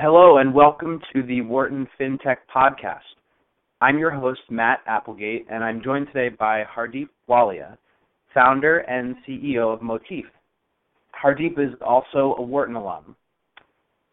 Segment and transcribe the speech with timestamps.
[0.00, 3.00] Hello, and welcome to the Wharton FinTech Podcast.
[3.80, 7.76] I'm your host, Matt Applegate, and I'm joined today by Hardeep Walia,
[8.32, 10.26] founder and CEO of Motif.
[11.20, 13.16] Hardeep is also a Wharton alum.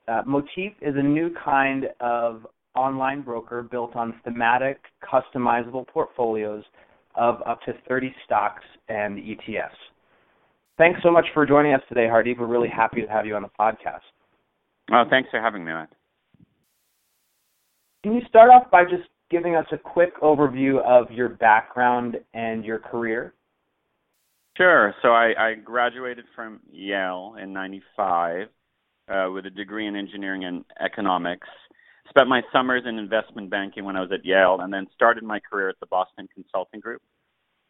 [0.08, 6.64] Uh, Motif is a new kind of online broker built on thematic, customizable portfolios
[7.14, 9.70] of up to 30 stocks and ETFs.
[10.80, 12.40] Thanks so much for joining us today, Hardeep.
[12.40, 14.02] We're really happy to have you on the podcast.
[14.92, 15.90] Oh, thanks for having me, Matt.
[18.04, 22.64] Can you start off by just giving us a quick overview of your background and
[22.64, 23.34] your career?
[24.58, 24.94] Sure.
[25.02, 28.48] So I, I graduated from Yale in '95
[29.10, 31.48] uh, with a degree in engineering and economics.
[32.10, 35.40] Spent my summers in investment banking when I was at Yale, and then started my
[35.40, 37.02] career at the Boston Consulting Group.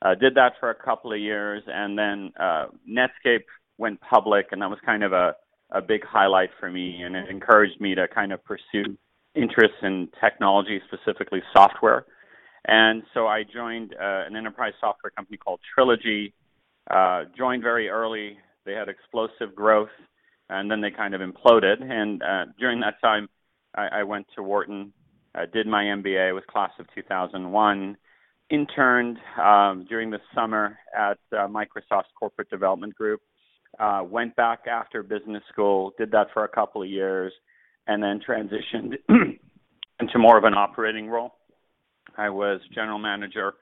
[0.01, 3.45] Uh, did that for a couple of years, and then uh, Netscape
[3.77, 5.35] went public, and that was kind of a
[5.75, 8.97] a big highlight for me, and it encouraged me to kind of pursue
[9.35, 12.05] interests in technology, specifically software.
[12.67, 16.33] And so I joined uh, an enterprise software company called Trilogy.
[16.89, 18.37] Uh, joined very early.
[18.65, 19.89] They had explosive growth,
[20.49, 21.83] and then they kind of imploded.
[21.83, 23.27] And uh, during that time,
[23.75, 24.93] I, I went to Wharton,
[25.35, 27.97] uh, did my MBA, was class of 2001,
[28.49, 33.21] interned um, during the summer at uh, Microsoft's corporate development group,
[33.79, 37.33] uh, went back after business school, did that for a couple of years,
[37.87, 38.93] and then transitioned
[39.99, 41.35] into more of an operating role.
[42.17, 43.53] I was general manager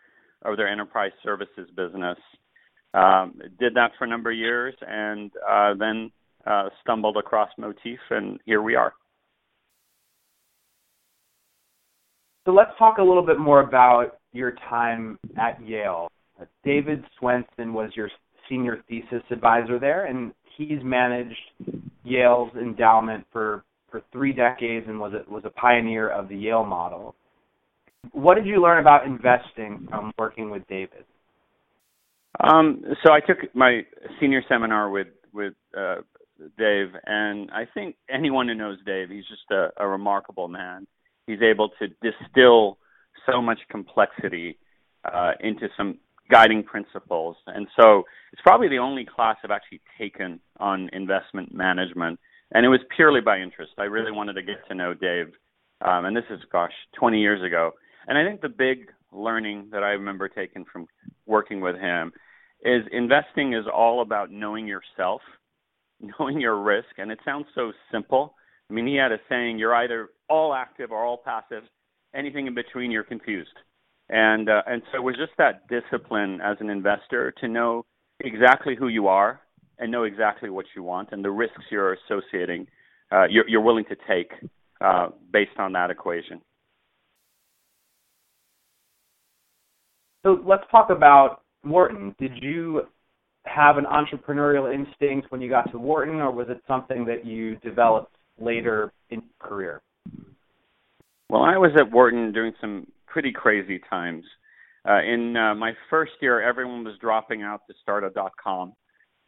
[0.44, 2.18] of their enterprise services business.
[2.94, 6.12] Um, did that for a number of years, and uh, then
[6.46, 8.94] uh, stumbled across Motif, and here we are.
[12.46, 16.10] So let's talk a little bit more about your time at Yale.
[16.64, 18.10] David Swensen was your
[18.50, 21.36] senior thesis advisor there, and he's managed
[22.04, 26.66] Yale's endowment for for three decades and was a, was a pioneer of the Yale
[26.66, 27.14] model.
[28.12, 31.06] What did you learn about investing from working with David?
[32.44, 33.82] Um, so I took my
[34.20, 35.98] senior seminar with with uh,
[36.58, 40.88] Dave, and I think anyone who knows Dave, he's just a, a remarkable man.
[41.28, 42.78] He's able to distill
[43.28, 44.58] so much complexity
[45.06, 46.00] uh, into some
[46.30, 47.36] guiding principles.
[47.48, 52.20] And so it's probably the only class I've actually taken on investment management.
[52.52, 53.74] And it was purely by interest.
[53.78, 55.34] I really wanted to get to know Dave.
[55.82, 57.72] Um, and this is, gosh, 20 years ago.
[58.08, 60.88] And I think the big learning that I remember taking from
[61.26, 62.12] working with him
[62.64, 65.22] is investing is all about knowing yourself,
[66.20, 66.90] knowing your risk.
[66.98, 68.36] And it sounds so simple.
[68.70, 71.64] I mean, he had a saying, you're either all active or all passive.
[72.16, 73.58] Anything in between, you're confused
[74.14, 77.84] and uh, and so it was just that discipline as an investor to know
[78.20, 79.42] exactly who you are
[79.80, 82.68] and know exactly what you want and the risks you're associating
[83.12, 84.32] uh, you're, you're willing to take
[84.82, 86.40] uh, based on that equation.
[90.24, 92.16] So let's talk about Wharton.
[92.20, 92.84] Did you
[93.46, 97.56] have an entrepreneurial instinct when you got to Wharton, or was it something that you
[97.58, 99.82] developed later in your career?
[101.30, 104.26] Well, I was at Wharton doing some pretty crazy times.
[104.90, 108.74] Uh, in uh, my first year, everyone was dropping out to start a dot com.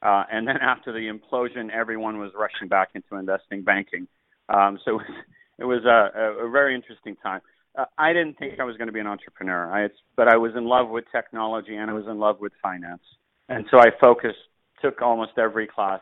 [0.01, 4.07] Uh, and then after the implosion, everyone was rushing back into investing banking.
[4.49, 4.99] Um, so
[5.59, 7.41] it was, a, a very interesting time.
[7.77, 10.53] Uh, I didn't think I was going to be an entrepreneur, I, but I was
[10.57, 13.03] in love with technology and I was in love with finance.
[13.47, 14.39] And so I focused,
[14.81, 16.01] took almost every class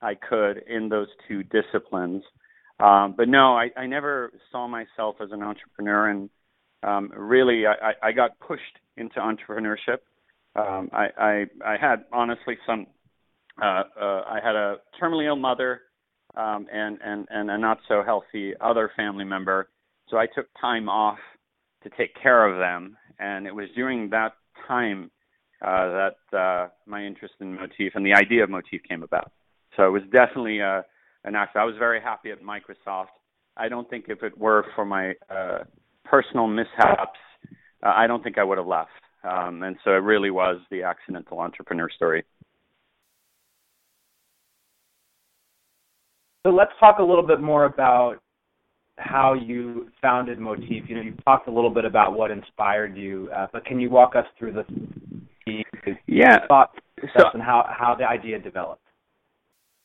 [0.00, 2.22] I could in those two disciplines.
[2.78, 6.30] Um, but no, I, I never saw myself as an entrepreneur, and
[6.84, 8.62] um, really, I, I got pushed
[8.96, 9.98] into entrepreneurship.
[10.56, 12.86] Um, I, I, I had honestly some.
[13.60, 15.82] Uh, uh, I had a terminally ill mother
[16.36, 19.68] um, and, and, and a not so healthy other family member,
[20.08, 21.18] so I took time off
[21.84, 22.96] to take care of them.
[23.20, 24.32] And it was during that
[24.66, 25.10] time
[25.64, 29.30] uh, that uh, my interest in Motif and the idea of Motif came about.
[29.76, 30.82] So it was definitely uh,
[31.24, 31.62] an accident.
[31.62, 33.14] I was very happy at Microsoft.
[33.56, 35.58] I don't think if it were for my uh,
[36.04, 37.18] personal mishaps,
[37.82, 38.90] uh, I don't think I would have left.
[39.24, 42.24] Um, and so it really was the accidental entrepreneur story.
[46.46, 48.16] So let's talk a little bit more about
[48.98, 50.84] how you founded Motif.
[50.88, 53.88] You know, you talked a little bit about what inspired you, uh, but can you
[53.88, 54.64] walk us through the,
[55.46, 55.64] the
[56.06, 58.82] yeah thought process so, and how how the idea developed?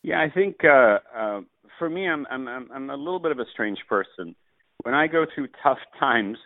[0.04, 1.42] Yeah, I think uh, uh,
[1.78, 4.36] for me, I'm I'm I'm a little bit of a strange person
[4.84, 6.38] when I go through tough times,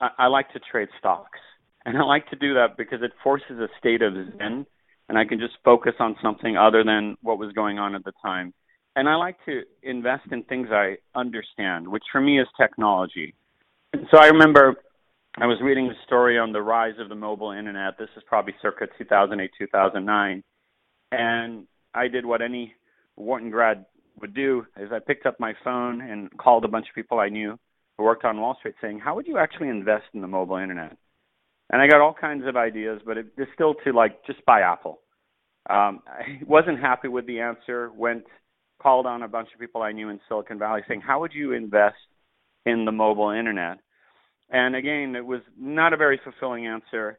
[0.00, 1.38] I, I like to trade stocks.
[1.84, 4.66] And I like to do that because it forces a state of zen
[5.08, 8.12] and I can just focus on something other than what was going on at the
[8.20, 8.52] time.
[8.94, 13.34] and I like to invest in things I understand, which for me is technology.
[13.92, 14.74] And so I remember
[15.38, 17.96] I was reading a story on the rise of the mobile internet.
[17.96, 20.42] This is probably circa 2008, 2009,
[21.12, 22.74] and I did what any
[23.16, 23.86] Wharton grad
[24.20, 27.28] would do is I picked up my phone and called a bunch of people I
[27.28, 27.58] knew
[27.98, 30.96] who worked on Wall Street saying, "How would you actually invest in the mobile internet?"
[31.70, 35.00] And I got all kinds of ideas, but it distilled to like just buy Apple.
[35.68, 37.90] Um, I wasn't happy with the answer.
[37.94, 38.24] Went
[38.80, 41.52] called on a bunch of people I knew in Silicon Valley saying, "How would you
[41.52, 41.96] invest
[42.64, 43.78] in the mobile internet?"
[44.50, 47.18] And again, it was not a very fulfilling answer.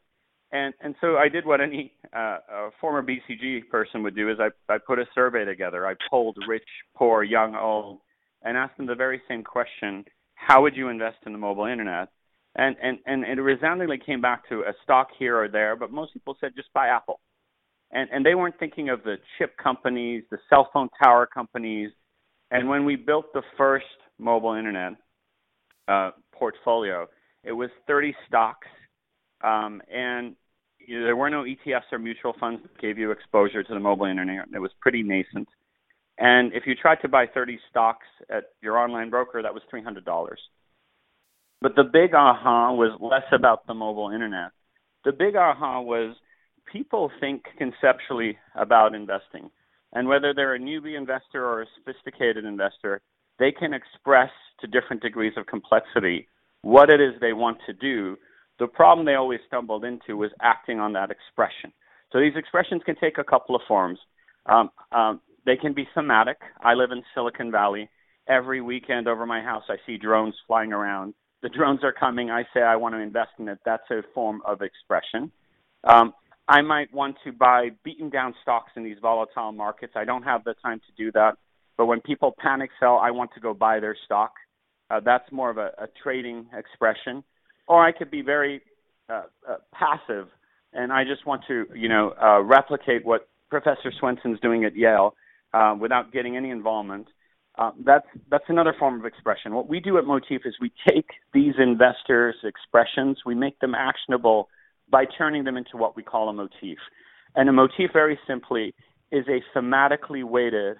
[0.51, 4.39] And and so I did what any uh, a former BCG person would do is
[4.39, 5.85] I I put a survey together.
[5.85, 7.99] I polled rich, poor, young, old,
[8.41, 10.05] and asked them the very same question:
[10.39, 12.07] How would you invest in the mobile internet?
[12.55, 16.13] And and and it resoundingly came back to a stock here or there, but most
[16.13, 17.19] people said just buy Apple.
[17.91, 21.91] And and they weren't thinking of the chip companies, the cell phone tower companies.
[22.51, 23.85] And when we built the first
[24.17, 24.93] mobile internet
[25.87, 27.07] uh, portfolio,
[27.43, 28.67] it was 30 stocks,
[29.43, 30.35] um, and
[30.87, 34.47] there were no ETFs or mutual funds that gave you exposure to the mobile internet.
[34.53, 35.47] It was pretty nascent.
[36.19, 40.03] And if you tried to buy 30 stocks at your online broker, that was $300.
[41.61, 44.51] But the big aha was less about the mobile internet.
[45.05, 46.15] The big aha was
[46.71, 49.49] people think conceptually about investing.
[49.93, 53.01] And whether they're a newbie investor or a sophisticated investor,
[53.39, 54.29] they can express
[54.59, 56.27] to different degrees of complexity
[56.61, 58.17] what it is they want to do.
[58.59, 61.71] The problem they always stumbled into was acting on that expression.
[62.11, 63.99] So these expressions can take a couple of forms.
[64.45, 66.37] Um, um, they can be thematic.
[66.61, 67.89] I live in Silicon Valley.
[68.27, 71.15] Every weekend over my house, I see drones flying around.
[71.41, 72.29] The drones are coming.
[72.29, 73.57] I say I want to invest in it.
[73.65, 75.31] That's a form of expression.
[75.83, 76.13] Um,
[76.47, 79.93] I might want to buy beaten down stocks in these volatile markets.
[79.95, 81.37] I don't have the time to do that.
[81.77, 84.33] But when people panic sell, I want to go buy their stock.
[84.91, 87.23] Uh, that's more of a, a trading expression.
[87.67, 88.61] Or I could be very
[89.09, 90.27] uh, uh, passive,
[90.73, 95.15] and I just want to, you know, uh, replicate what Professor Swensen's doing at Yale
[95.53, 97.07] uh, without getting any involvement.
[97.57, 99.53] Uh, that's that's another form of expression.
[99.53, 104.49] What we do at Motif is we take these investors' expressions, we make them actionable
[104.89, 106.77] by turning them into what we call a motif.
[107.35, 108.73] And a motif, very simply,
[109.11, 110.77] is a thematically weighted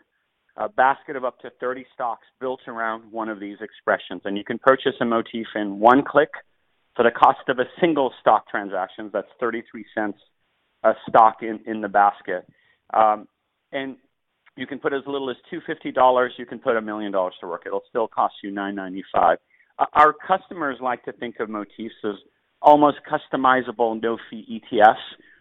[0.57, 4.22] a basket of up to 30 stocks built around one of these expressions.
[4.25, 6.31] And you can purchase a motif in one click
[6.95, 9.10] for the cost of a single stock transaction.
[9.13, 10.19] That's 33 cents
[10.83, 12.45] a stock in, in the basket.
[12.94, 13.27] Um,
[13.72, 13.98] and
[14.59, 16.29] you can put as little as $250.
[16.38, 17.63] You can put a million dollars to work.
[17.65, 19.38] It'll still cost you $9.95.
[19.77, 22.15] Uh, our customers like to think of motifs as
[22.61, 24.95] almost customizable no fee ETFs.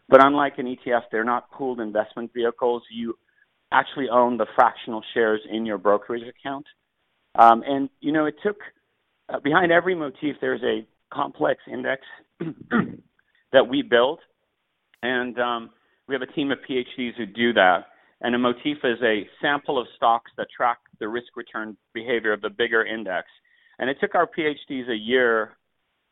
[0.08, 2.82] But unlike an ETF, they're not pooled investment vehicles.
[2.90, 3.18] You
[3.72, 6.66] actually own the fractional shares in your brokerage account.
[7.34, 8.56] Um, and you know, it took
[9.28, 12.02] uh, behind every motif there's a complex index
[13.52, 14.20] that we build,
[15.02, 15.70] and um,
[16.08, 17.86] we have a team of PhDs who do that.
[18.20, 22.40] And a motif is a sample of stocks that track the risk return behavior of
[22.40, 23.28] the bigger index.
[23.78, 25.56] And it took our PhDs a year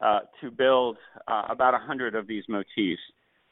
[0.00, 3.00] uh, to build uh, about a hundred of these motifs.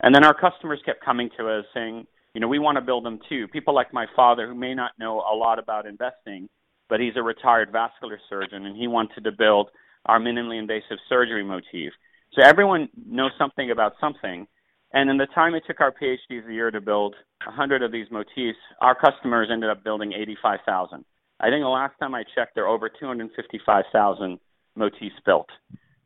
[0.03, 3.05] And then our customers kept coming to us saying, you know, we want to build
[3.05, 3.49] them too.
[3.49, 6.49] People like my father who may not know a lot about investing,
[6.89, 9.71] but he's a retired vascular surgeon and he wanted to build
[10.07, 11.93] our minimally invasive surgery motif.
[12.35, 14.47] So everyone knows something about something.
[14.95, 18.07] And in the time it took our PhDs a year to build 100 of these
[18.11, 21.05] motifs, our customers ended up building 85,000.
[21.41, 24.39] I think the last time I checked, there are over 255,000
[24.77, 25.49] motifs built.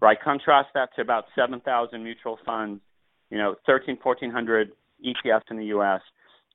[0.00, 0.18] Right?
[0.22, 2.80] Contrast that to about 7,000 mutual funds,
[3.30, 4.72] you know, 13, 1400
[5.04, 6.00] ETFs in the U.S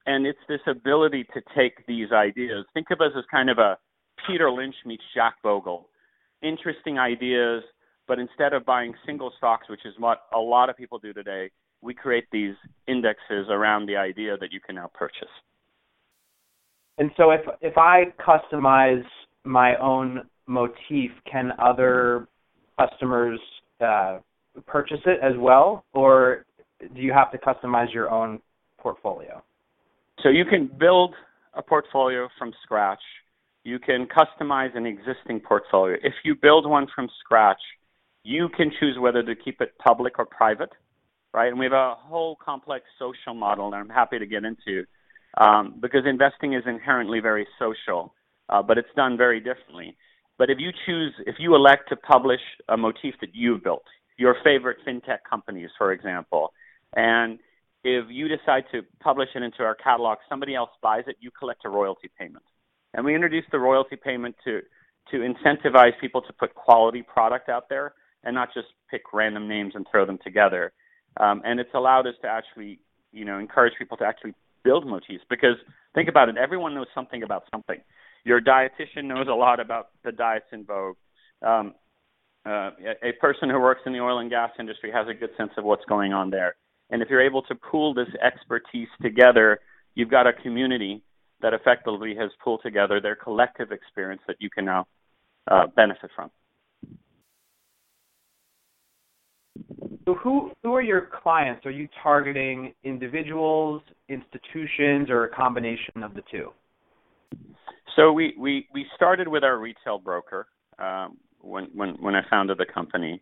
[0.05, 2.65] and it's this ability to take these ideas.
[2.73, 3.77] Think of us as kind of a
[4.27, 5.87] Peter Lynch meets Jack Bogle.
[6.41, 7.63] Interesting ideas,
[8.07, 11.49] but instead of buying single stocks, which is what a lot of people do today,
[11.83, 12.55] we create these
[12.87, 15.27] indexes around the idea that you can now purchase.
[16.97, 19.03] And so if if I customize
[19.43, 22.27] my own motif, can other
[22.79, 23.39] customers
[23.81, 24.19] uh,
[24.65, 26.45] purchase it as well, or
[26.95, 28.39] do you have to customize your own
[28.77, 29.43] portfolio?
[30.21, 31.15] So you can build
[31.53, 33.01] a portfolio from scratch.
[33.63, 35.97] You can customize an existing portfolio.
[36.03, 37.61] If you build one from scratch,
[38.23, 40.69] you can choose whether to keep it public or private,
[41.33, 41.49] right?
[41.49, 44.85] And we have a whole complex social model that I'm happy to get into
[45.37, 48.13] um, because investing is inherently very social,
[48.49, 49.97] uh, but it's done very differently.
[50.37, 53.83] But if you choose, if you elect to publish a motif that you've built,
[54.17, 56.53] your favorite fintech companies, for example,
[56.95, 57.39] and
[57.83, 61.65] if you decide to publish it into our catalog, somebody else buys it, you collect
[61.65, 62.45] a royalty payment.
[62.93, 64.61] and we introduced the royalty payment to
[65.11, 69.73] to incentivize people to put quality product out there and not just pick random names
[69.75, 70.71] and throw them together.
[71.17, 72.79] Um, and it's allowed us to actually,
[73.11, 75.57] you know, encourage people to actually build motifs because
[75.93, 77.79] think about it, everyone knows something about something.
[78.23, 80.95] Your dietitian knows a lot about the diets in vogue.
[81.41, 81.75] Um,
[82.45, 85.51] uh, a person who works in the oil and gas industry has a good sense
[85.57, 86.55] of what's going on there.
[86.89, 89.59] And if you're able to pool this expertise together,
[89.95, 91.01] you've got a community
[91.41, 94.87] that effectively has pulled together their collective experience that you can now
[95.49, 96.31] uh, benefit from.
[100.05, 101.65] So who who are your clients?
[101.65, 106.49] Are you targeting individuals, institutions, or a combination of the two?
[107.95, 110.47] So we we, we started with our retail broker
[110.79, 113.21] um, when when when I founded the company.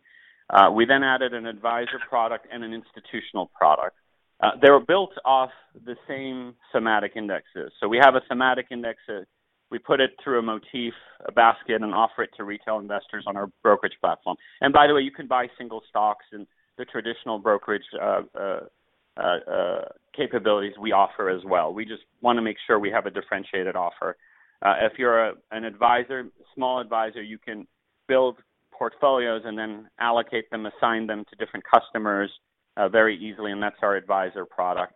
[0.50, 3.96] Uh, we then added an advisor product and an institutional product.
[4.42, 5.50] Uh, they were built off
[5.86, 7.72] the same thematic indexes.
[7.80, 8.98] So we have a thematic index.
[9.08, 9.20] Uh,
[9.70, 10.92] we put it through a motif,
[11.26, 14.36] a basket, and offer it to retail investors on our brokerage platform.
[14.60, 16.46] And by the way, you can buy single stocks and
[16.78, 18.60] the traditional brokerage uh, uh,
[19.16, 19.84] uh,
[20.16, 21.72] capabilities we offer as well.
[21.72, 24.16] We just want to make sure we have a differentiated offer.
[24.62, 27.66] Uh, if you're a, an advisor, small advisor, you can
[28.08, 28.36] build
[28.70, 32.30] portfolios and then allocate them, assign them to different customers
[32.76, 34.94] uh, very easily, and that's our advisor product.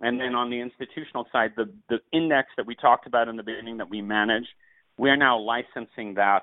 [0.00, 3.42] And then on the institutional side, the, the index that we talked about in the
[3.42, 4.46] beginning that we manage,
[4.98, 6.42] we are now licensing that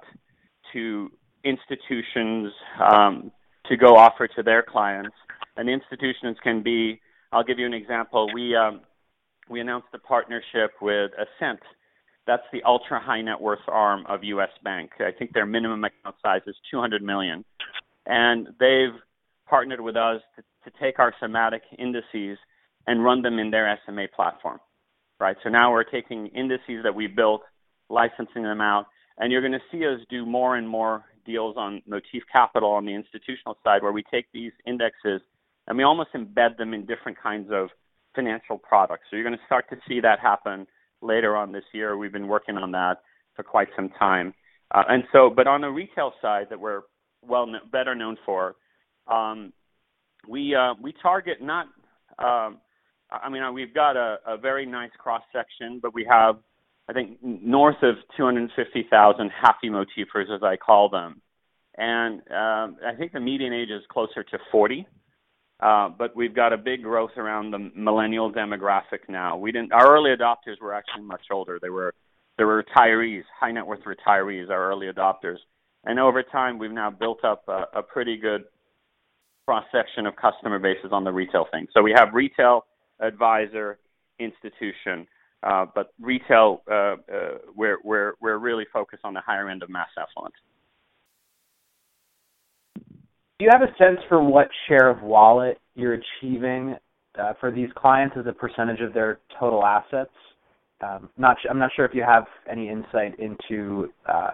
[0.74, 1.12] to
[1.44, 2.52] institutions
[2.84, 3.32] um,
[3.68, 5.16] to go offer to their clients.
[5.58, 7.00] And the institutions can be,
[7.32, 8.30] I'll give you an example.
[8.34, 8.82] We um,
[9.50, 11.60] we announced a partnership with Ascent
[12.28, 14.50] that's the ultra high net worth arm of U.S.
[14.64, 14.92] Bank.
[15.00, 17.44] I think their minimum account size is 200 million,
[18.06, 19.00] and they've
[19.48, 22.38] partnered with us to, to take our thematic indices
[22.88, 24.60] and run them in their SMA platform.
[25.20, 25.36] Right.
[25.44, 27.42] So now we're taking indices that we built,
[27.90, 28.88] licensing them out,
[29.18, 32.86] and you're going to see us do more and more deals on Motif Capital on
[32.86, 35.22] the institutional side, where we take these indexes
[35.68, 37.70] and we almost embed them in different kinds of
[38.16, 39.04] financial products.
[39.10, 40.68] So you're going to start to see that happen
[41.02, 41.98] later on this year.
[41.98, 43.02] We've been working on that
[43.36, 44.34] for quite some time.
[44.74, 46.82] Uh, and so, but on the retail side that we're
[47.22, 48.56] well better known for,
[49.08, 49.54] um,
[50.28, 51.68] we uh, we target not.
[52.20, 52.58] Um,
[53.12, 56.38] I mean, we've got a, a very nice cross section, but we have,
[56.92, 61.22] I think, north of 250,000 happy motifers, as I call them,
[61.78, 64.86] and um, I think the median age is closer to 40.
[65.62, 69.38] Uh, but we've got a big growth around the millennial demographic now.
[69.38, 69.72] We didn't.
[69.72, 71.60] Our early adopters were actually much older.
[71.62, 71.94] They were
[72.38, 74.50] they were retirees, high net worth retirees.
[74.50, 75.38] Our early adopters,
[75.86, 78.44] and over time we've now built up a, a pretty good
[79.46, 81.68] cross section of customer bases on the retail thing.
[81.74, 82.66] So we have retail,
[83.00, 83.80] advisor,
[84.20, 85.08] institution,
[85.74, 86.96] but retail uh, uh,
[87.56, 90.34] we're we're we're really focused on the higher end of mass affluent.
[92.76, 96.76] Do you have a sense for what share of wallet you're achieving
[97.20, 100.12] uh, for these clients as a percentage of their total assets?
[100.84, 104.32] Um, not, I'm not sure if you have any insight into uh,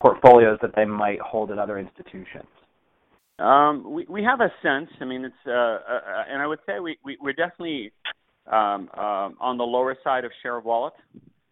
[0.00, 2.48] portfolios that they might hold at other institutions.
[3.38, 4.90] Um, we we have a sense.
[5.00, 7.92] I mean, it's uh, uh, and I would say we, we we're definitely
[8.50, 10.94] um, um, on the lower side of share of wallet,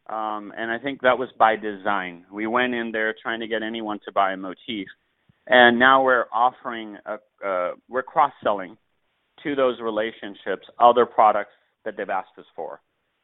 [0.08, 2.24] um, and I think that was by design.
[2.32, 4.88] We went in there trying to get anyone to buy a motif,
[5.46, 8.76] and now we're offering a, uh, we're cross selling
[9.42, 11.52] to those relationships other products
[11.84, 12.80] that they've asked us for,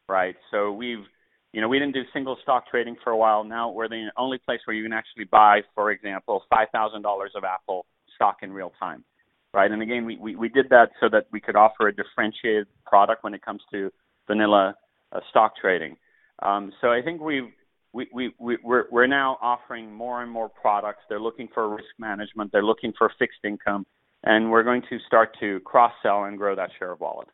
[0.08, 0.36] right?
[0.50, 1.04] So we've
[1.52, 3.44] you know, we didn't do single stock trading for a while.
[3.44, 7.32] Now we're the only place where you can actually buy, for example, five thousand dollars
[7.34, 9.04] of Apple stock in real time,
[9.54, 9.70] right?
[9.70, 13.24] And again, we, we we did that so that we could offer a differentiated product
[13.24, 13.90] when it comes to
[14.26, 14.74] vanilla
[15.12, 15.96] uh, stock trading.
[16.42, 17.52] Um, so I think we've
[17.92, 21.00] we, we, we, we're, we're now offering more and more products.
[21.08, 22.50] They're looking for risk management.
[22.52, 23.86] They're looking for fixed income.
[24.24, 27.28] And we're going to start to cross sell and grow that share of wallet.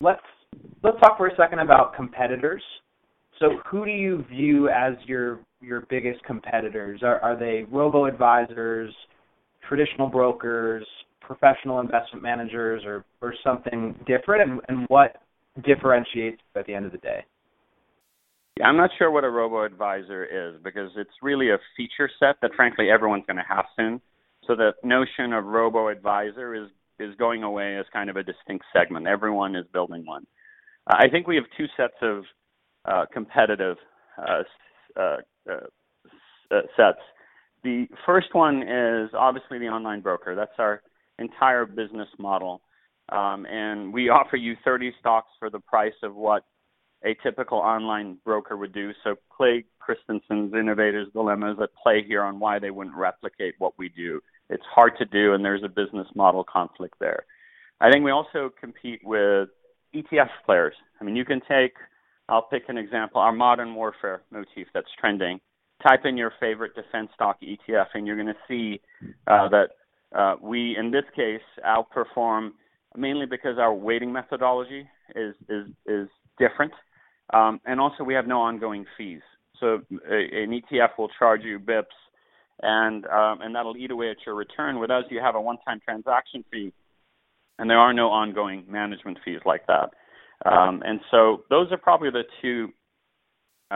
[0.00, 0.22] Let's
[0.82, 2.62] let's talk for a second about competitors.
[3.38, 7.00] So, who do you view as your your biggest competitors?
[7.02, 8.94] Are are they robo advisors,
[9.68, 10.86] traditional brokers,
[11.20, 14.50] professional investment managers, or or something different?
[14.50, 15.16] And, and what
[15.64, 17.24] differentiates at the end of the day?
[18.64, 22.50] I'm not sure what a robo advisor is because it's really a feature set that
[22.56, 24.00] frankly everyone's going to have soon.
[24.46, 28.64] So the notion of robo advisor is is going away as kind of a distinct
[28.72, 29.06] segment.
[29.06, 30.26] Everyone is building one.
[30.88, 32.24] Uh, I think we have two sets of
[32.86, 33.76] uh, competitive
[34.98, 35.16] uh,
[35.48, 37.00] uh, uh, sets.
[37.64, 40.34] The first one is obviously the online broker.
[40.34, 40.82] That's our
[41.18, 42.62] entire business model
[43.10, 46.44] um, and we offer you 30 stocks for the price of what
[47.04, 48.92] a typical online broker would do.
[49.04, 53.78] So Clay Christensen's Innovators Dilemma is at play here on why they wouldn't replicate what
[53.78, 54.20] we do.
[54.50, 57.24] It's hard to do, and there's a business model conflict there.
[57.80, 59.48] I think we also compete with
[59.94, 60.74] ETF players.
[61.00, 61.74] I mean, you can take,
[62.28, 65.40] I'll pick an example, our modern warfare motif that's trending.
[65.82, 68.80] Type in your favorite defense stock ETF, and you're going to see
[69.26, 69.68] uh, that
[70.14, 72.50] uh, we, in this case, outperform
[72.96, 76.08] mainly because our weighting methodology is is is
[76.38, 76.72] different,
[77.32, 79.20] um, and also we have no ongoing fees.
[79.60, 81.84] So a, an ETF will charge you bips,
[82.62, 84.78] and um, and that'll eat away at your return.
[84.78, 86.72] With us, you have a one-time transaction fee,
[87.58, 89.90] and there are no ongoing management fees like that.
[90.46, 92.68] Um, and so those are probably the two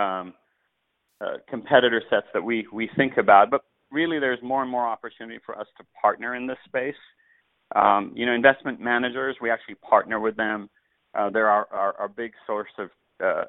[0.00, 0.34] um,
[1.20, 3.50] uh, competitor sets that we we think about.
[3.50, 6.94] But really, there's more and more opportunity for us to partner in this space.
[7.74, 10.68] Um, you know, investment managers, we actually partner with them.
[11.14, 12.90] Uh, they're our, our, our, big source of
[13.22, 13.44] uh,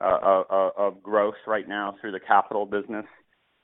[0.00, 3.06] uh, of growth right now through the capital business.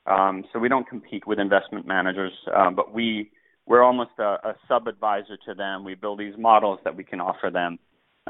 [0.05, 3.31] Um, so we don't compete with investment managers, um, but we
[3.65, 5.83] we're almost a, a sub advisor to them.
[5.83, 7.77] We build these models that we can offer them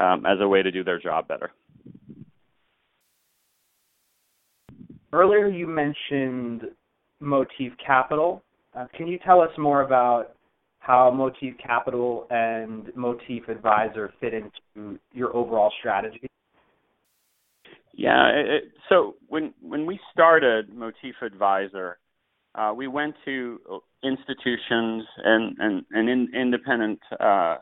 [0.00, 1.50] um, as a way to do their job better.
[5.12, 6.62] Earlier, you mentioned
[7.20, 8.42] Motif Capital.
[8.74, 10.34] Uh, can you tell us more about
[10.78, 16.28] how Motif Capital and Motif Advisor fit into your overall strategy?
[17.92, 21.98] Yeah, it, so when when we started Motif Advisor,
[22.54, 23.58] uh, we went to
[24.02, 27.56] institutions and and, and in, independent uh,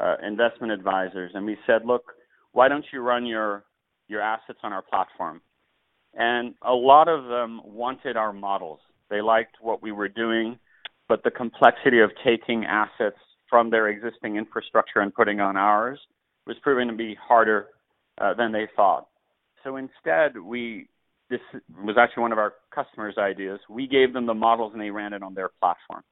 [0.00, 2.12] uh, investment advisors, and we said, look,
[2.52, 3.64] why don't you run your
[4.08, 5.40] your assets on our platform?
[6.14, 8.80] And a lot of them wanted our models.
[9.08, 10.58] They liked what we were doing,
[11.08, 15.98] but the complexity of taking assets from their existing infrastructure and putting on ours
[16.46, 17.66] was proving to be harder
[18.20, 19.06] uh, than they thought.
[19.62, 20.88] So instead, we
[21.28, 21.40] this
[21.84, 23.60] was actually one of our customers' ideas.
[23.68, 26.02] We gave them the models and they ran it on their platform.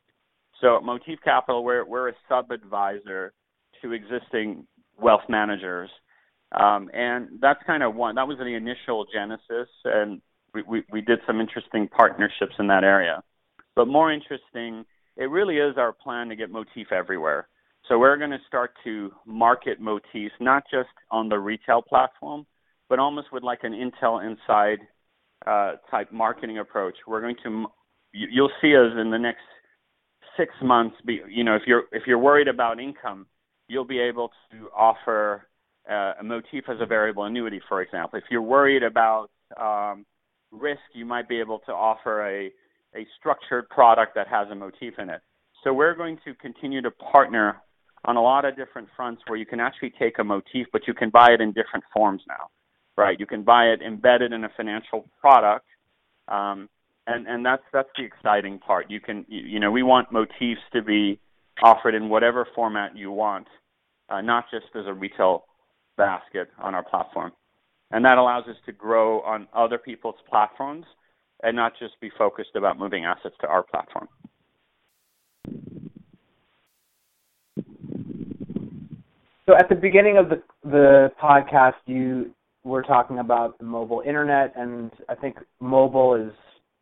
[0.60, 3.32] So at Motif Capital, we're we're a sub advisor
[3.82, 4.66] to existing
[4.98, 5.90] wealth managers
[6.52, 8.14] um, and that's kind of one.
[8.14, 10.20] That was the initial genesis, and
[10.54, 13.22] we, we, we did some interesting partnerships in that area.
[13.76, 14.84] But more interesting,
[15.16, 17.48] it really is our plan to get Motif everywhere.
[17.86, 22.46] So we're going to start to market Motif not just on the retail platform,
[22.88, 24.78] but almost with like an Intel Inside
[25.46, 26.94] uh, type marketing approach.
[27.06, 27.66] We're going to
[28.12, 29.44] you'll see us in the next
[30.36, 30.96] six months.
[31.06, 33.26] Be you know if you're if you're worried about income,
[33.68, 35.46] you'll be able to offer
[35.90, 38.18] uh, a motif as a variable annuity, for example.
[38.18, 40.04] If you're worried about um,
[40.50, 42.50] risk, you might be able to offer a,
[42.98, 45.20] a structured product that has a motif in it.
[45.64, 47.62] So we're going to continue to partner
[48.04, 50.94] on a lot of different fronts where you can actually take a motif, but you
[50.94, 52.48] can buy it in different forms now,
[52.96, 53.18] right?
[53.18, 55.66] You can buy it embedded in a financial product,
[56.28, 56.68] um,
[57.06, 58.90] and and that's that's the exciting part.
[58.90, 61.18] You can you, you know we want motifs to be
[61.62, 63.46] offered in whatever format you want,
[64.08, 65.44] uh, not just as a retail
[65.96, 67.32] basket on our platform.
[67.90, 70.84] And that allows us to grow on other people's platforms
[71.42, 74.08] and not just be focused about moving assets to our platform.
[79.46, 84.52] So at the beginning of the the podcast, you were talking about the mobile internet,
[84.56, 86.32] and I think mobile is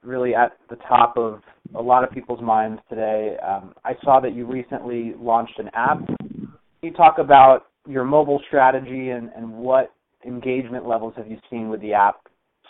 [0.06, 1.42] really at the top of
[1.74, 3.36] a lot of people's minds today.
[3.46, 6.06] Um, I saw that you recently launched an app.
[6.06, 6.48] Can
[6.82, 9.92] you talk about your mobile strategy and, and what
[10.24, 12.16] engagement levels have you seen with the app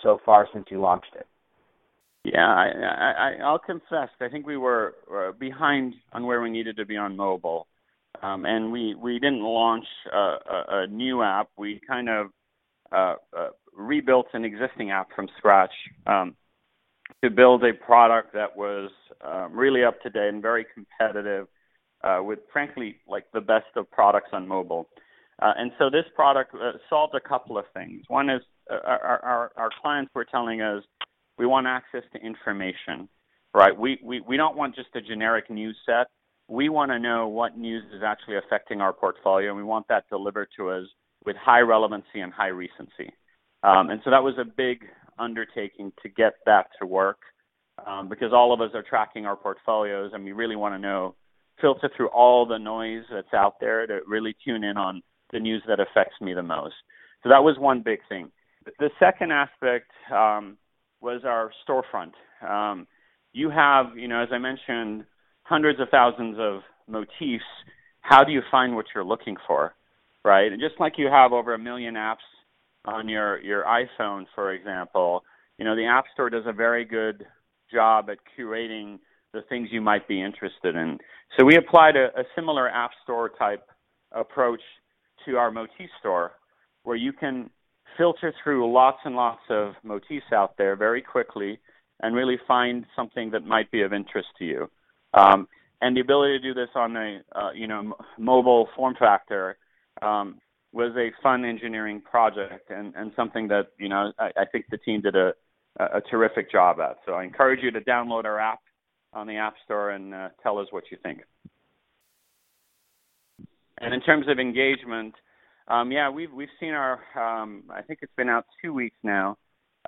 [0.02, 1.26] so far since you launched it?
[2.24, 2.70] Yeah, I,
[3.18, 4.08] I, I'll confess.
[4.20, 7.68] I think we were uh, behind on where we needed to be on mobile,
[8.20, 11.50] um, and we we didn't launch a, a, a new app.
[11.56, 12.26] We kind of
[12.90, 15.70] uh, uh, rebuilt an existing app from scratch
[16.08, 16.34] um,
[17.24, 18.90] to build a product that was
[19.24, 21.46] um, really up to date and very competitive,
[22.04, 24.88] uh, with frankly like the best of products on mobile.
[25.42, 28.02] Uh, and so this product uh, solved a couple of things.
[28.08, 28.40] One is
[28.70, 30.82] uh, our, our, our clients were telling us
[31.38, 33.08] we want access to information,
[33.54, 33.76] right?
[33.76, 36.06] We, we, we don't want just a generic news set.
[36.48, 40.04] We want to know what news is actually affecting our portfolio, and we want that
[40.08, 40.84] delivered to us
[41.24, 43.12] with high relevancy and high recency.
[43.62, 44.84] Um, and so that was a big
[45.18, 47.18] undertaking to get that to work
[47.84, 51.14] um, because all of us are tracking our portfolios, and we really want to know,
[51.60, 55.02] filter through all the noise that's out there to really tune in on
[55.32, 56.74] the news that affects me the most.
[57.22, 58.30] So that was one big thing.
[58.78, 60.56] The second aspect um,
[61.00, 62.12] was our storefront.
[62.46, 62.86] Um,
[63.32, 65.04] you have, you know, as I mentioned,
[65.42, 67.44] hundreds of thousands of motifs.
[68.00, 69.74] How do you find what you're looking for,
[70.24, 70.50] right?
[70.50, 72.16] And just like you have over a million apps
[72.86, 75.22] on your your iPhone, for example,
[75.58, 77.26] you know the App Store does a very good
[77.72, 78.98] job at curating
[79.32, 80.98] the things you might be interested in.
[81.38, 83.66] So we applied a, a similar App Store type
[84.12, 84.60] approach
[85.26, 86.32] to our Motif store,
[86.84, 87.50] where you can
[87.98, 91.58] filter through lots and lots of motifs out there very quickly
[92.00, 94.70] and really find something that might be of interest to you.
[95.14, 95.48] Um,
[95.80, 99.56] and the ability to do this on a uh, you know mobile form factor
[100.02, 100.38] um,
[100.76, 104.76] was a fun engineering project and, and something that you know I, I think the
[104.76, 105.32] team did a,
[105.80, 106.98] a terrific job at.
[107.06, 108.60] So I encourage you to download our app
[109.14, 111.22] on the App Store and uh, tell us what you think.
[113.78, 115.14] And in terms of engagement,
[115.68, 119.38] um, yeah, we've we've seen our um, I think it's been out two weeks now,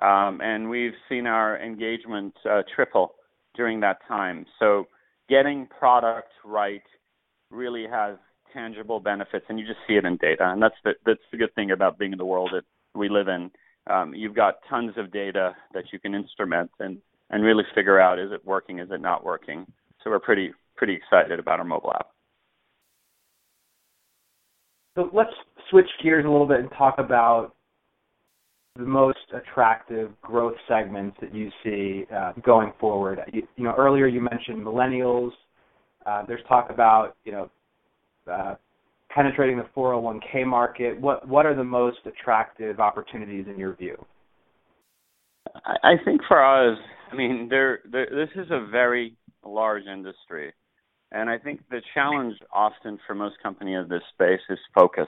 [0.01, 3.13] um, and we've seen our engagement uh, triple
[3.55, 4.47] during that time.
[4.57, 4.87] So
[5.29, 6.81] getting product right
[7.51, 8.15] really has
[8.53, 10.49] tangible benefits, and you just see it in data.
[10.51, 12.63] And that's the that's the good thing about being in the world that
[12.97, 13.51] we live in.
[13.89, 16.97] Um, you've got tons of data that you can instrument and
[17.29, 19.65] and really figure out is it working, is it not working.
[20.03, 22.07] So we're pretty pretty excited about our mobile app.
[24.95, 25.29] So let's
[25.69, 27.53] switch gears a little bit and talk about
[28.75, 33.19] the most attractive growth segments that you see uh, going forward.
[33.31, 35.31] You, you, know, earlier you mentioned millennials.
[36.05, 37.49] Uh, there's talk about you know
[38.29, 38.55] uh,
[39.09, 40.99] penetrating the 401k market.
[40.99, 43.97] What what are the most attractive opportunities in your view?
[45.65, 46.77] I think for us,
[47.11, 50.53] I mean, there, there this is a very large industry,
[51.11, 55.07] and I think the challenge often for most companies in this space is focus.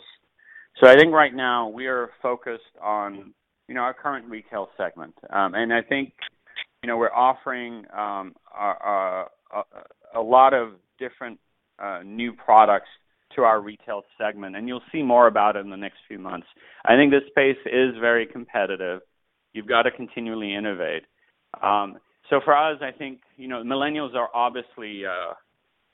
[0.79, 3.33] So I think right now we are focused on
[3.67, 6.13] you know our current retail segment, um, and I think
[6.81, 9.63] you know we're offering um, a, a,
[10.15, 11.39] a, lot of different
[11.77, 12.89] uh, new products
[13.35, 16.47] to our retail segment, and you'll see more about it in the next few months.
[16.85, 19.01] I think this space is very competitive.
[19.53, 21.03] You've got to continually innovate.
[21.61, 21.97] Um,
[22.29, 25.33] so for us, I think you know millennials are obviously uh,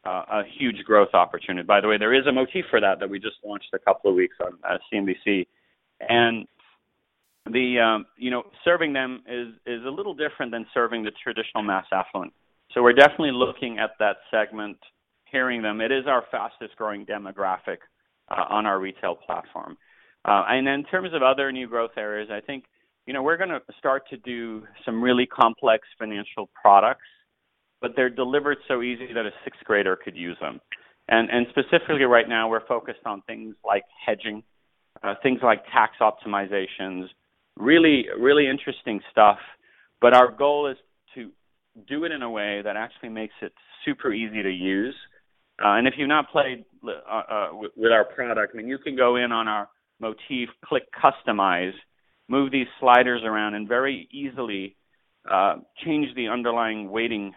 [0.08, 1.66] uh, a huge growth opportunity.
[1.66, 4.10] By the way, there is a motif for that that we just launched a couple
[4.10, 5.48] of weeks on uh, CNBC,
[6.02, 6.48] and
[7.52, 11.64] the um, you know serving them is is a little different than serving the traditional
[11.64, 12.34] mass affluent.
[12.74, 14.78] So we're definitely looking at that segment,
[15.62, 15.82] them.
[15.82, 17.78] It is our fastest growing demographic
[18.30, 19.78] uh, on our retail platform.
[20.26, 22.66] Uh, and in terms of other new growth areas, I think
[23.06, 27.06] you know we're going to start to do some really complex financial products
[27.82, 30.60] but they're delivered so easy that a sixth grader could use them.
[31.10, 34.44] And, and specifically right now, we're focused on things like hedging,
[35.04, 37.06] uh, things like tax optimizations,
[37.56, 39.38] really, really interesting stuff.
[40.02, 40.78] But our goal is
[41.16, 41.32] to
[41.88, 43.54] do it in a way that actually makes it
[43.86, 44.96] super easy to use.
[45.64, 48.78] Uh, and if you've not played uh, uh, with, with our product, I mean, you
[48.78, 51.74] can go in on our motif, click customize,
[52.30, 54.76] move these sliders around, and very easily
[55.30, 57.34] uh, change the underlying weighting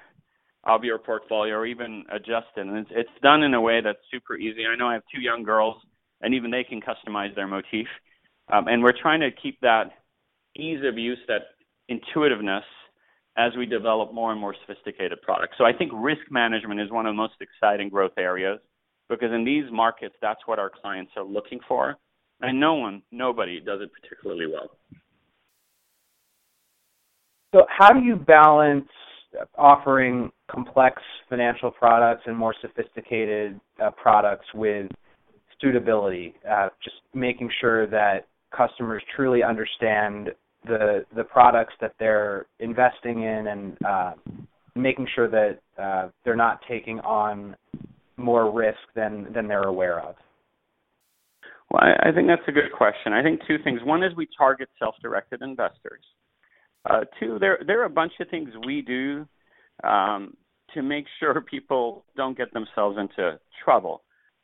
[0.64, 2.66] of your portfolio or even adjust it.
[2.66, 4.66] And it's, it's done in a way that's super easy.
[4.66, 5.76] I know I have two young girls,
[6.20, 7.86] and even they can customize their motif.
[8.52, 9.92] Um, and we're trying to keep that
[10.56, 11.42] ease of use, that
[11.88, 12.64] intuitiveness,
[13.36, 15.54] as we develop more and more sophisticated products.
[15.58, 18.58] So I think risk management is one of the most exciting growth areas
[19.08, 21.96] because in these markets, that's what our clients are looking for.
[22.40, 24.70] And no one, nobody does it particularly well.
[27.54, 28.88] So, how do you balance
[29.58, 34.90] offering complex financial products and more sophisticated uh, products with
[35.60, 40.30] suitability, uh, just making sure that customers truly understand
[40.64, 44.12] the the products that they're investing in and uh,
[44.74, 47.56] making sure that uh, they're not taking on
[48.16, 50.14] more risk than than they're aware of.
[51.70, 53.12] Well, I, I think that's a good question.
[53.12, 53.80] I think two things.
[53.84, 56.02] One is we target self-directed investors.
[56.88, 59.26] Uh, two, there there are a bunch of things we do
[59.84, 60.36] um,
[60.74, 64.02] to make sure people don't get themselves into trouble.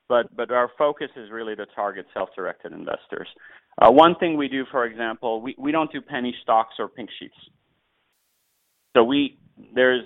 [0.08, 3.28] But but our focus is really to target self-directed investors.
[3.80, 7.10] Uh, one thing we do, for example, we, we don't do penny stocks or pink
[7.18, 7.34] sheets.
[8.96, 9.38] So we
[9.74, 10.04] there's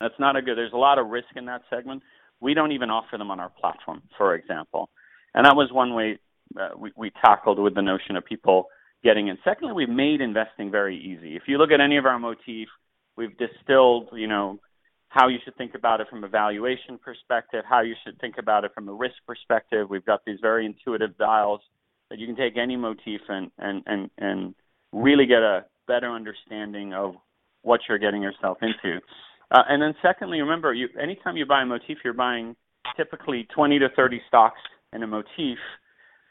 [0.00, 0.56] that's not a good.
[0.56, 2.02] There's a lot of risk in that segment.
[2.40, 4.90] We don't even offer them on our platform, for example.
[5.34, 6.18] And that was one way
[6.58, 8.66] uh, we, we tackled with the notion of people
[9.02, 9.38] getting in.
[9.44, 11.36] Secondly, we've made investing very easy.
[11.36, 12.68] If you look at any of our motif,
[13.16, 14.60] we've distilled, you know,
[15.08, 18.64] how you should think about it from a valuation perspective, how you should think about
[18.64, 19.88] it from a risk perspective.
[19.88, 21.60] We've got these very intuitive dials
[22.10, 24.54] that you can take any motif and and and, and
[24.92, 27.14] really get a better understanding of
[27.62, 29.00] what you're getting yourself into.
[29.50, 32.54] Uh, and then secondly, remember, you anytime you buy a motif, you're buying
[32.96, 34.60] typically 20 to 30 stocks
[34.92, 35.58] in a motif.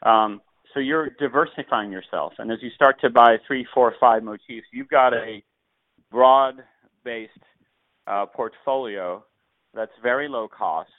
[0.04, 0.40] Um,
[0.74, 4.88] so you're diversifying yourself, and as you start to buy three, four, five motifs, you've
[4.88, 5.42] got a
[6.10, 7.32] broad-based
[8.06, 9.24] uh, portfolio
[9.74, 10.90] that's very low cost,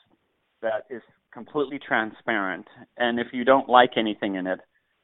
[0.61, 2.65] that is completely transparent,
[2.97, 4.59] and if you don't like anything in it,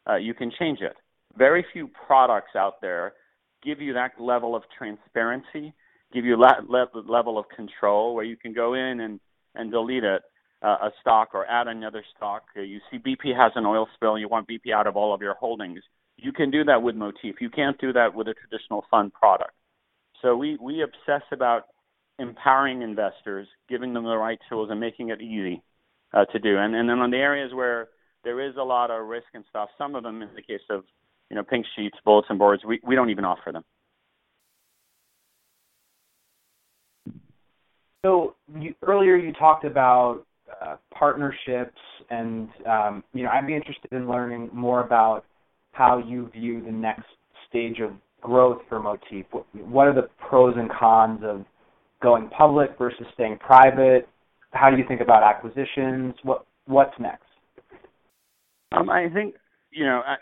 [0.10, 0.96] uh, you can change it.
[1.38, 3.14] Very few products out there
[3.66, 5.74] give you that level of transparency,
[6.14, 9.20] give you that level of control where you can go in and,
[9.56, 10.22] and delete it,
[10.62, 12.44] uh, a stock or add another stock.
[12.56, 15.22] Uh, you see BP has an oil spill, you want BP out of all of
[15.22, 15.82] your holdings.
[16.18, 17.42] You can do that with Motif.
[17.42, 19.52] You can't do that with a traditional fund product.
[20.22, 21.64] So we, we obsess about
[22.20, 25.62] empowering investors, giving them the right tools, and making it easy
[26.14, 26.58] uh, to do.
[26.58, 27.90] And, and then on the areas where
[28.26, 30.84] there is a lot of risk and stuff, some of them, in the case of
[31.30, 33.64] you know pink sheets, bulletin boards, we, we don't even offer them.
[38.04, 40.26] So you, earlier you talked about
[40.62, 45.24] uh, partnerships, and um, you know I'd be interested in learning more about
[45.72, 47.06] how you view the next
[47.48, 49.26] stage of growth for Motif.
[49.32, 51.46] What, what are the pros and cons of
[52.02, 54.08] going public versus staying private?
[54.52, 56.16] How do you think about acquisitions?
[56.24, 57.25] What what's next?
[58.76, 59.36] Um, I think
[59.72, 60.16] you know I,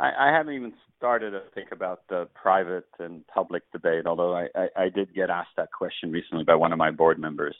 [0.00, 4.06] I, I haven't even started to think about the private and public debate.
[4.06, 7.18] Although I, I, I did get asked that question recently by one of my board
[7.18, 7.54] members.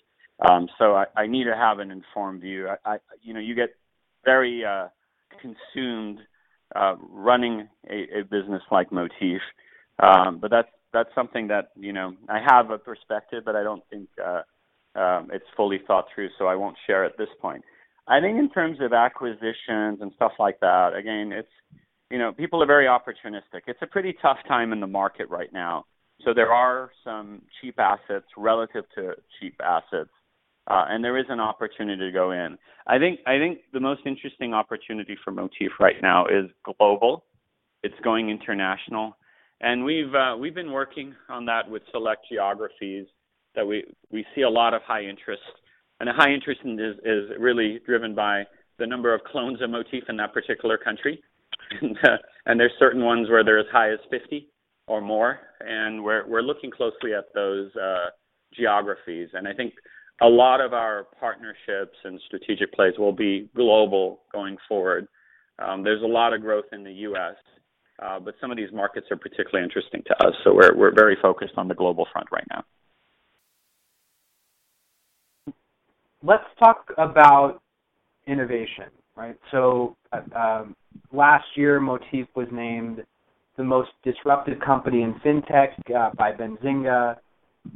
[0.49, 2.69] Um, so I, I need to have an informed view.
[2.69, 3.71] I, I you know you get
[4.25, 4.89] very uh,
[5.41, 6.21] consumed
[6.75, 9.41] uh, running a, a business like Motif,
[10.03, 13.83] um, but that's that's something that you know I have a perspective, but I don't
[13.91, 14.43] think uh,
[14.99, 17.63] um, it's fully thought through, so I won't share at this point.
[18.09, 21.49] I think in terms of acquisitions and stuff like that, again, it's
[22.11, 23.63] you know people are very opportunistic.
[23.67, 25.87] It's a pretty tough time in the market right now,
[26.25, 30.11] so there are some cheap assets relative to cheap assets,
[30.69, 32.57] uh, and there is an opportunity to go in.
[32.87, 37.25] I think I think the most interesting opportunity for Motif right now is global.
[37.83, 39.17] It's going international
[39.61, 43.07] and we've uh, we've been working on that with select geographies
[43.55, 45.43] that we we see a lot of high interest,
[46.01, 48.45] and the high interest is is really driven by
[48.79, 51.23] the number of clones of motif in that particular country,
[51.81, 54.49] and, uh, and there's certain ones where they're as high as 50
[54.89, 58.07] or more, and we're we're looking closely at those uh,
[58.55, 59.75] geographies, and I think
[60.23, 65.09] a lot of our partnerships and strategic plays will be global going forward.
[65.59, 67.35] Um, there's a lot of growth in the U.S.
[68.03, 71.17] Uh, but some of these markets are particularly interesting to us, so we're we're very
[71.21, 72.63] focused on the global front right now.
[76.23, 77.61] Let's talk about
[78.27, 79.37] innovation, right?
[79.51, 80.77] So uh, um,
[81.13, 83.05] last year, Motif was named
[83.57, 87.17] the most disruptive company in fintech uh, by Benzinga,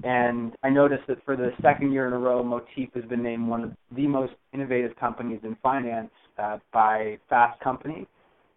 [0.05, 3.49] and I noticed that for the second year in a row, Motif has been named
[3.49, 8.07] one of the most innovative companies in finance uh, by Fast Company.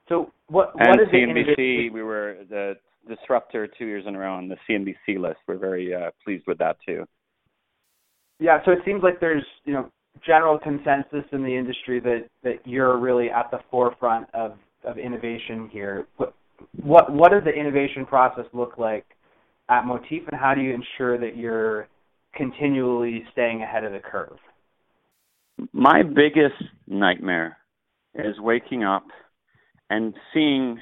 [0.09, 1.91] So what and what is CNBC?
[1.91, 2.75] We were the
[3.07, 5.37] disruptor two years in a row on the CNBC list.
[5.47, 7.05] We're very uh, pleased with that too.
[8.43, 9.89] Yeah, so it seems like there's you know
[10.27, 15.69] general consensus in the industry that that you're really at the forefront of of innovation
[15.71, 16.07] here.
[16.17, 19.05] What what does the innovation process look like
[19.69, 21.87] at Motif, and how do you ensure that you're
[22.35, 24.37] continually staying ahead of the curve?
[25.71, 27.55] My biggest nightmare
[28.13, 29.05] is waking up
[29.89, 30.81] and seeing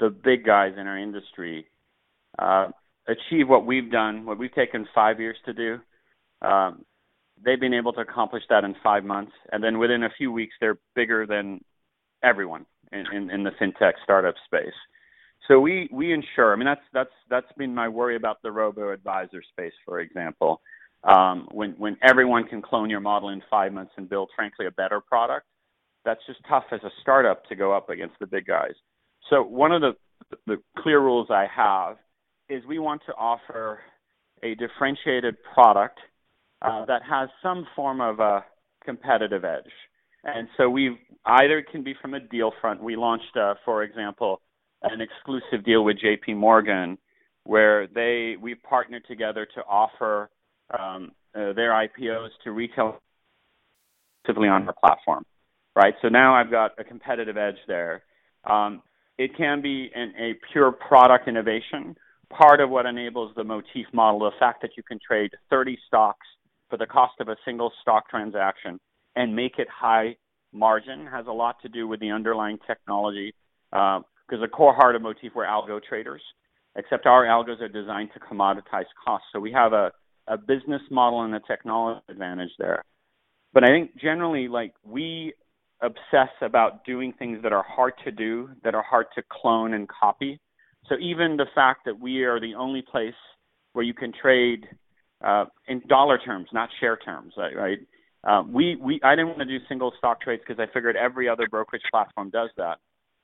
[0.00, 1.66] the big guys in our industry
[2.40, 2.70] uh,
[3.06, 5.78] achieve what we've done, what we've taken five years to do.
[6.42, 6.84] Um,
[7.44, 10.54] they've been able to accomplish that in five months, and then within a few weeks,
[10.60, 11.60] they're bigger than
[12.22, 14.74] everyone in, in, in the fintech startup space.
[15.48, 16.52] So we we ensure.
[16.52, 20.60] I mean, that's that's that's been my worry about the robo advisor space, for example.
[21.04, 24.70] Um, when when everyone can clone your model in five months and build, frankly, a
[24.70, 25.46] better product,
[26.04, 28.74] that's just tough as a startup to go up against the big guys.
[29.30, 29.96] So one of the
[30.46, 31.96] the clear rules I have
[32.48, 33.80] is we want to offer
[34.44, 35.98] a differentiated product
[36.62, 38.44] uh, that has some form of a
[38.84, 39.70] competitive edge.
[40.24, 42.82] And so we either can be from a deal front.
[42.82, 44.40] We launched, uh, for example,
[44.82, 46.34] an exclusive deal with J.P.
[46.34, 46.98] Morgan,
[47.44, 50.30] where they we partnered together to offer
[50.78, 53.00] um, uh, their IPOs to retail
[54.28, 55.24] on our platform
[55.74, 55.94] right?
[56.02, 58.02] So now I've got a competitive edge there.
[58.44, 58.82] Um,
[59.18, 61.96] it can be an, a pure product innovation.
[62.30, 66.26] Part of what enables the Motif model, the fact that you can trade 30 stocks
[66.72, 68.80] for the cost of a single stock transaction
[69.14, 70.16] and make it high
[70.54, 73.34] margin, has a lot to do with the underlying technology.
[73.70, 76.22] Because uh, the core heart of Motif, we're algo traders,
[76.76, 79.26] except our algos are designed to commoditize costs.
[79.34, 79.92] So we have a,
[80.28, 82.82] a business model and a technology advantage there.
[83.52, 85.34] But I think generally, like we
[85.82, 89.86] obsess about doing things that are hard to do, that are hard to clone and
[89.90, 90.40] copy.
[90.88, 93.12] So even the fact that we are the only place
[93.74, 94.68] where you can trade
[95.22, 97.78] uh, in dollar terms, not share terms, right?
[98.24, 101.28] Uh, we we I didn't want to do single stock trades because I figured every
[101.28, 102.78] other brokerage platform does that.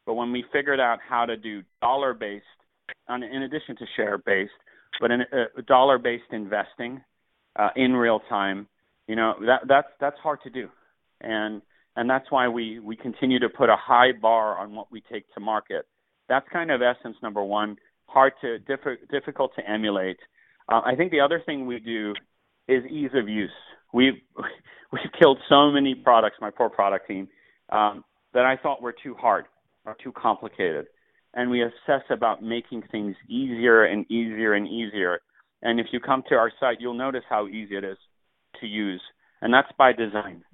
[0.07, 2.45] But when we figured out how to do dollar based,
[3.09, 4.51] in addition to share based,
[5.01, 7.03] but in uh, dollar based investing
[7.57, 8.67] uh, in real time,
[9.07, 10.69] you know that that's that's hard to do,
[11.21, 11.63] and
[11.97, 15.25] and that's why we we continue to put a high bar on what we take
[15.35, 15.87] to market.
[16.29, 17.77] That's kind of essence number one.
[18.07, 20.19] Hard to diff- difficult to emulate.
[20.69, 22.15] Uh, I think the other thing we do
[22.69, 23.51] is ease of use.
[23.93, 24.15] We've
[24.93, 27.29] we've killed so many products, my poor product team,
[27.71, 28.05] um,
[28.35, 29.47] that I thought were too hard
[29.85, 30.87] or too complicated,
[31.35, 35.21] and we obsess about making things easier and easier and easier.
[35.63, 37.99] And if you come to our site, you'll notice how easy it is
[38.61, 39.01] to use,
[39.41, 40.45] and that's by design.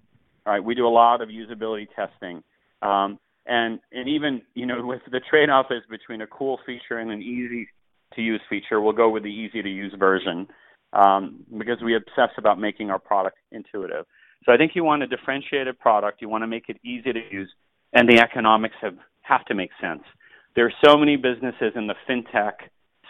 [0.46, 2.42] All right, we do a lot of usability testing,
[2.82, 7.10] um, and and even you know with the trade-off is between a cool feature and
[7.10, 7.68] an easy
[8.16, 10.46] to use feature, we'll go with the easy to use version
[10.92, 14.06] um, because we obsess about making our product intuitive.
[14.44, 17.20] So I think you want a differentiated product, you want to make it easy to
[17.30, 17.50] use,
[17.92, 20.02] and the economics have have to make sense.
[20.54, 22.52] There are so many businesses in the fintech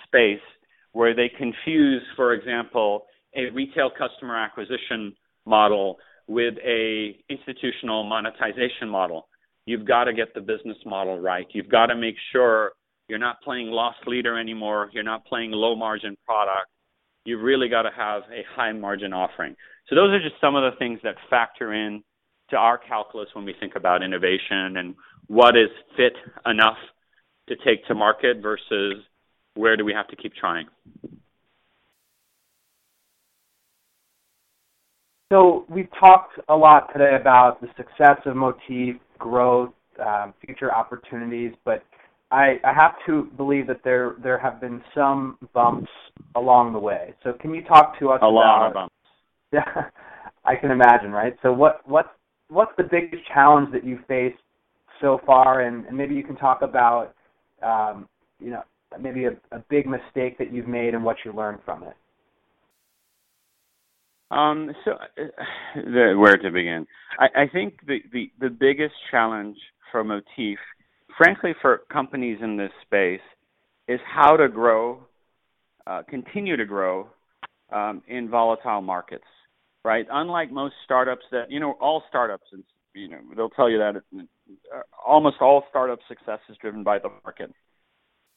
[0.07, 0.45] space
[0.93, 5.13] where they confuse, for example, a retail customer acquisition
[5.45, 9.27] model with a institutional monetization model.
[9.67, 11.47] You've got to get the business model right.
[11.51, 12.73] You've got to make sure
[13.09, 14.91] you're not playing loss leader anymore.
[14.93, 16.69] You're not playing low margin product.
[17.25, 19.57] You've really got to have a high margin offering.
[19.89, 22.03] So those are just some of the things that factor in
[22.51, 24.95] to our calculus when we think about innovation and
[25.27, 26.13] what is fit
[26.47, 26.77] enough
[27.49, 28.95] to take to market versus
[29.55, 30.67] where do we have to keep trying.
[35.33, 39.73] So we've talked a lot today about the success of Motif, growth,
[40.05, 41.83] um, future opportunities, but
[42.35, 45.91] I, I have to believe that there there have been some bumps
[46.35, 47.15] along the way.
[47.23, 48.95] So can you talk to us a about, lot of bumps?
[49.53, 49.85] Yeah,
[50.45, 51.37] I can imagine, right?
[51.43, 52.09] So what what's
[52.49, 54.43] what's the biggest challenge that you faced
[55.01, 57.15] so far, and, and maybe you can talk about
[57.63, 58.09] um,
[58.41, 58.63] you know
[59.01, 61.95] maybe a, a big mistake that you've made and what you learned from it.
[64.33, 65.23] Um, so, uh,
[65.77, 66.85] the, where to begin?
[67.21, 69.57] I, I think the, the, the biggest challenge
[69.93, 70.59] for Motif,
[71.17, 73.21] frankly, for companies in this space,
[73.89, 75.01] is how to grow,
[75.87, 77.09] uh, continue to grow
[77.73, 79.25] um, in volatile markets.
[79.85, 80.07] Right?
[80.11, 82.47] Unlike most startups that you know, all startups,
[82.95, 87.11] you know, they'll tell you that uh, almost all startup success is driven by the
[87.23, 87.53] market.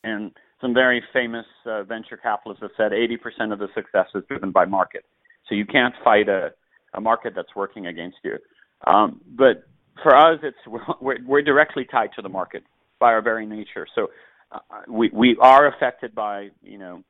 [0.03, 4.51] And some very famous uh, venture capitalists have said 80% of the success is driven
[4.51, 5.05] by market.
[5.47, 6.51] So you can't fight a,
[6.93, 8.37] a market that's working against you.
[8.85, 9.63] Um, but
[10.03, 10.57] for us, it's
[11.01, 12.63] we're, we're directly tied to the market
[12.99, 13.87] by our very nature.
[13.95, 14.07] So
[14.51, 17.03] uh, we we are affected by you know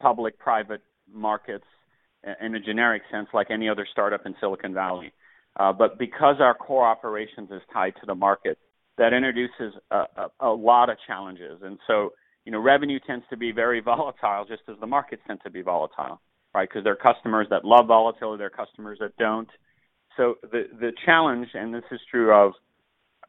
[0.00, 0.82] public-private
[1.12, 1.64] markets
[2.40, 5.12] in a generic sense, like any other startup in Silicon Valley.
[5.58, 8.58] Uh, but because our core operations is tied to the market,
[8.96, 11.60] that introduces a, a, a lot of challenges.
[11.62, 12.12] And so,
[12.44, 15.62] you know, revenue tends to be very volatile, just as the markets tend to be
[15.62, 16.20] volatile
[16.54, 16.68] right?
[16.68, 19.48] Because there are customers that love volatility, there are customers that don't.
[20.16, 22.52] So the the challenge, and this is true of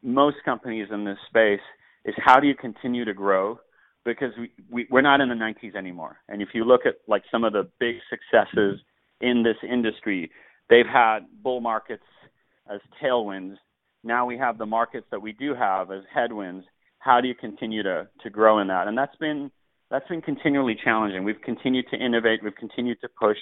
[0.01, 1.61] most companies in this space,
[2.05, 3.59] is how do you continue to grow?
[4.05, 6.17] Because we, we we're not in the 90s anymore.
[6.27, 8.79] And if you look at like some of the big successes
[9.21, 10.29] in this industry,
[10.69, 12.03] they've had bull markets
[12.71, 13.55] as tailwinds.
[14.03, 16.65] Now we have the markets that we do have as headwinds.
[16.99, 18.87] How do you continue to to grow in that?
[18.87, 19.51] And that's been
[19.89, 21.23] that's been continually challenging.
[21.23, 23.37] We've continued to innovate, we've continued to push,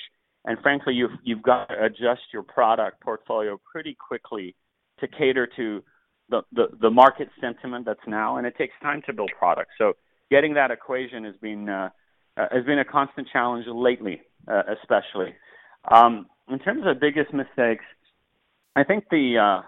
[0.46, 4.56] and frankly, you've you've got to adjust your product portfolio pretty quickly
[5.00, 5.84] to cater to
[6.30, 9.72] the, the, the market sentiment that's now, and it takes time to build products.
[9.78, 9.94] So
[10.32, 11.90] getting that equation has been uh,
[12.38, 15.36] uh, has been a constant challenge lately, uh, especially.
[15.92, 17.86] Um, in terms of biggest mistakes,
[18.76, 19.62] I think the uh,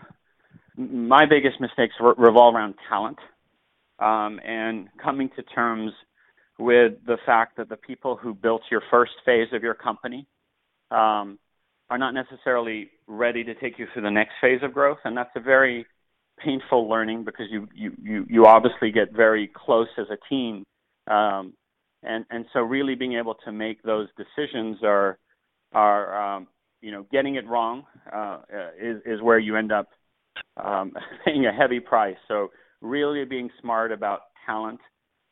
[0.78, 3.20] my biggest mistakes re- revolve around talent
[4.00, 5.92] um, and coming to terms
[6.58, 10.28] with the fact that the people who built your first phase of your company
[10.94, 11.40] um,
[11.90, 15.30] are not necessarily ready to take you through the next phase of growth, and that's
[15.36, 15.86] a very
[16.40, 20.64] painful learning because you you you, you obviously get very close as a team,
[21.08, 21.54] um,
[22.04, 25.18] and and so really being able to make those decisions are
[25.74, 26.48] are um,
[26.82, 28.40] you know getting it wrong uh,
[28.80, 29.90] is is where you end up
[30.58, 30.94] um,
[31.26, 32.18] paying a heavy price.
[32.28, 34.80] So really being smart about talent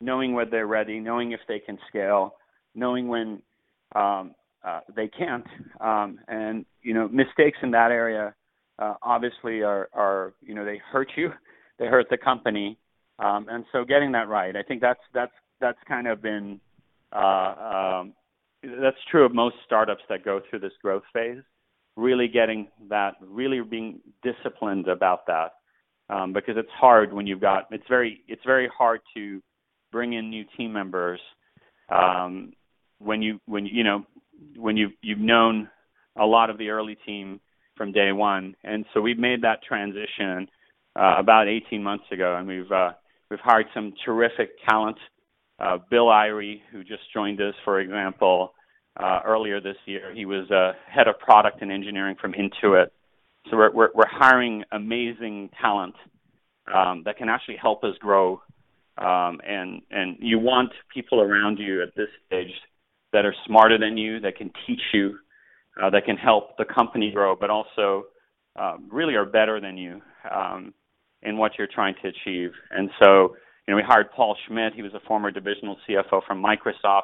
[0.01, 2.35] knowing when they're ready, knowing if they can scale,
[2.75, 3.41] knowing when
[3.95, 4.33] um,
[4.63, 5.45] uh, they can't,
[5.79, 8.33] um, and you know mistakes in that area
[8.79, 11.29] uh, obviously are are you know they hurt you,
[11.79, 12.77] they hurt the company,
[13.19, 16.59] um, and so getting that right, I think that's that's that's kind of been
[17.13, 18.13] uh, um,
[18.63, 21.41] that's true of most startups that go through this growth phase.
[21.97, 25.53] Really getting that, really being disciplined about that,
[26.09, 29.41] um, because it's hard when you've got it's very it's very hard to
[29.91, 31.19] bring in new team members
[31.89, 32.53] um,
[32.99, 34.05] when you when you know
[34.55, 35.69] when you've you've known
[36.19, 37.39] a lot of the early team
[37.75, 40.47] from day one, and so we've made that transition
[40.95, 42.91] uh, about 18 months ago, and we've uh,
[43.29, 44.97] we've hired some terrific talent.
[45.59, 48.53] Uh, Bill Irie, who just joined us, for example,
[48.99, 52.87] uh, earlier this year, he was uh, head of product and engineering from Intuit.
[53.49, 55.95] So we're we're, we're hiring amazing talent
[56.73, 58.41] um, that can actually help us grow.
[58.97, 62.51] Um, and and you want people around you at this stage
[63.13, 65.17] that are smarter than you, that can teach you,
[65.81, 68.03] uh, that can help the company grow, but also
[68.59, 70.01] uh, really are better than you
[70.33, 70.73] um,
[71.21, 72.51] in what you're trying to achieve.
[72.71, 73.35] And so,
[73.67, 74.73] you know, we hired Paul Schmidt.
[74.73, 77.03] He was a former divisional CFO from Microsoft.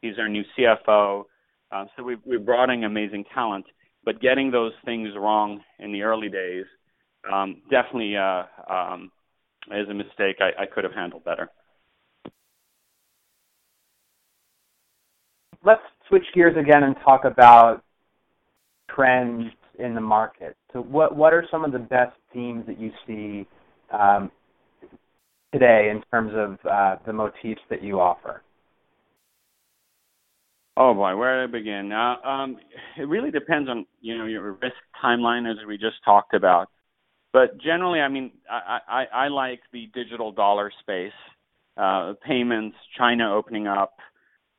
[0.00, 1.24] He's our new CFO.
[1.72, 3.64] Um, so we we brought in amazing talent,
[4.04, 6.66] but getting those things wrong in the early days
[7.32, 9.10] um, definitely uh, um,
[9.72, 11.50] is a mistake I, I could have handled better.
[15.64, 17.82] Let's switch gears again and talk about
[18.94, 20.56] trends in the market.
[20.72, 23.46] So, what what are some of the best themes that you see
[23.92, 24.30] um,
[25.52, 28.42] today in terms of uh, the motifs that you offer?
[30.76, 31.92] Oh boy, where do I begin?
[31.92, 32.56] Uh, um,
[32.96, 36.68] it really depends on you know your risk timeline, as we just talked about.
[37.32, 41.12] But generally, I mean, I, I, I like the digital dollar space,
[41.76, 43.94] uh, payments, China opening up,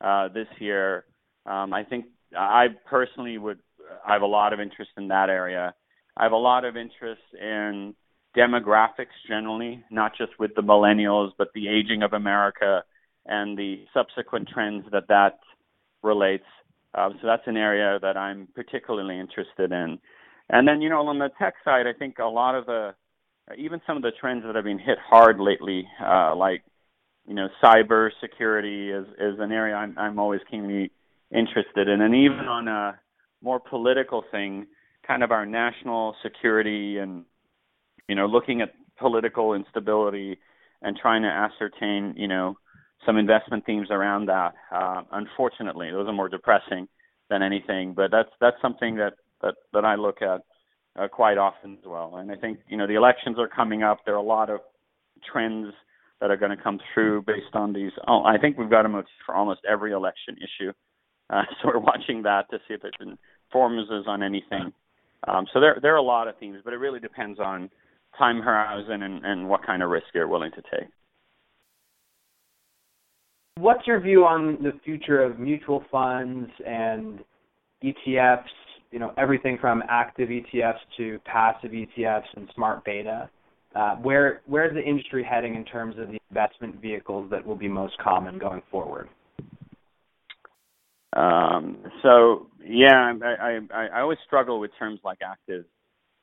[0.00, 1.04] uh, this year.
[1.46, 3.58] Um, I think I personally would.
[4.06, 5.74] I have a lot of interest in that area.
[6.16, 7.94] I have a lot of interest in
[8.36, 12.82] demographics generally, not just with the millennials, but the aging of America
[13.26, 15.38] and the subsequent trends that that
[16.02, 16.44] relates.
[16.94, 19.98] Uh, so that's an area that I'm particularly interested in.
[20.48, 22.94] And then, you know, on the tech side, I think a lot of the,
[23.56, 26.62] even some of the trends that have been hit hard lately, uh, like
[27.26, 30.90] you know, cyber security is is an area I'm I'm always keenly
[31.34, 32.98] interested in, and even on a
[33.42, 34.66] more political thing,
[35.06, 37.24] kind of our national security and
[38.08, 40.38] you know, looking at political instability
[40.82, 42.56] and trying to ascertain, you know,
[43.04, 44.54] some investment themes around that.
[44.72, 46.88] Uh, unfortunately, those are more depressing
[47.28, 50.42] than anything, but that's that's something that that that I look at
[50.98, 52.16] uh, quite often as well.
[52.16, 53.98] And I think you know the elections are coming up.
[54.04, 54.60] There are a lot of
[55.30, 55.72] trends
[56.20, 57.92] that are going to come through based on these.
[58.08, 60.72] Oh, I think we've got them for almost every election issue.
[61.28, 64.72] Uh, so we're watching that to see if it informs us on anything.
[65.26, 67.68] Um, so there there are a lot of themes, but it really depends on
[68.16, 70.88] time horizon and, and what kind of risk you're willing to take.
[73.58, 77.20] What's your view on the future of mutual funds and
[77.82, 78.44] ETFs?
[78.90, 83.28] You know, everything from active ETFs to passive ETFs and smart beta.
[83.76, 87.56] Uh, where where is the industry heading in terms of the investment vehicles that will
[87.56, 89.06] be most common going forward?
[91.14, 95.66] Um, so yeah, I, I I always struggle with terms like active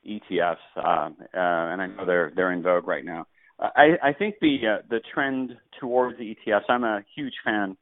[0.04, 3.26] ETFs, uh, uh, and I know they're they're in vogue right now.
[3.60, 6.68] I, I think the uh, the trend towards the ETFs.
[6.68, 7.76] I'm a huge fan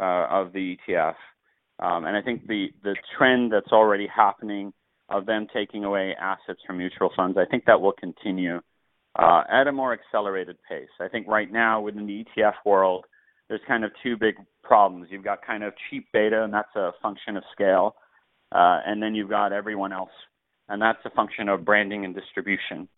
[0.00, 1.14] uh, of the ETF,
[1.78, 4.72] um, and I think the the trend that's already happening
[5.08, 7.38] of them taking away assets from mutual funds.
[7.38, 8.60] I think that will continue
[9.18, 10.88] uh, at a more accelerated pace.
[11.00, 13.04] I think right now within the ETF world,
[13.48, 15.08] there's kind of two big problems.
[15.10, 17.96] You've got kind of cheap beta, and that's a function of scale,
[18.52, 20.10] uh, and then you've got everyone else,
[20.68, 22.88] and that's a function of branding and distribution.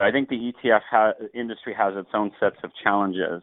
[0.00, 3.42] I think the ETF ha- industry has its own sets of challenges,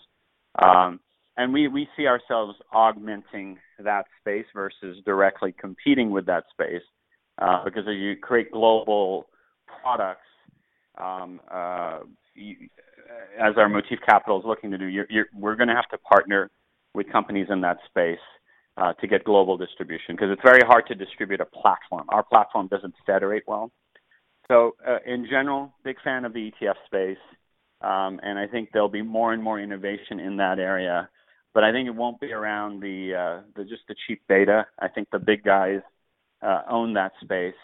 [0.61, 0.99] um,
[1.37, 6.81] and we we see ourselves augmenting that space versus directly competing with that space,
[7.39, 9.27] uh, because as you create global
[9.81, 10.26] products
[10.99, 11.99] um, uh,
[13.39, 15.97] as our Motif Capital is looking to do, you're, you're, we're going to have to
[15.97, 16.49] partner
[16.93, 18.19] with companies in that space
[18.77, 22.05] uh, to get global distribution because it's very hard to distribute a platform.
[22.09, 23.71] Our platform doesn't federate well.
[24.47, 27.17] So, uh, in general, big fan of the ETF space,
[27.81, 31.09] um, and I think there'll be more and more innovation in that area.
[31.53, 34.65] But I think it won't be around the, uh, the just the cheap beta.
[34.79, 35.81] I think the big guys
[36.41, 37.55] uh, own that space,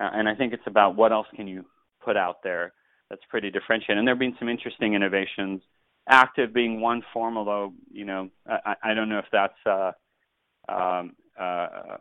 [0.00, 1.64] uh, and I think it's about what else can you
[2.04, 2.72] put out there
[3.12, 3.98] that's pretty differentiated.
[3.98, 5.60] And there have been some interesting innovations.
[6.08, 9.92] Active being one form, although you know I, I don't know if that's uh,
[10.68, 11.98] um, uh,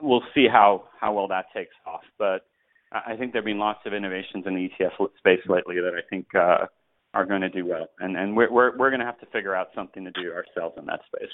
[0.00, 2.02] we'll see how how well that takes off.
[2.18, 2.46] But
[2.92, 6.26] I think there've been lots of innovations in the ETF space lately that I think
[6.34, 6.66] uh,
[7.14, 9.56] are going to do well, and and we're we're, we're going to have to figure
[9.56, 11.30] out something to do ourselves in that space.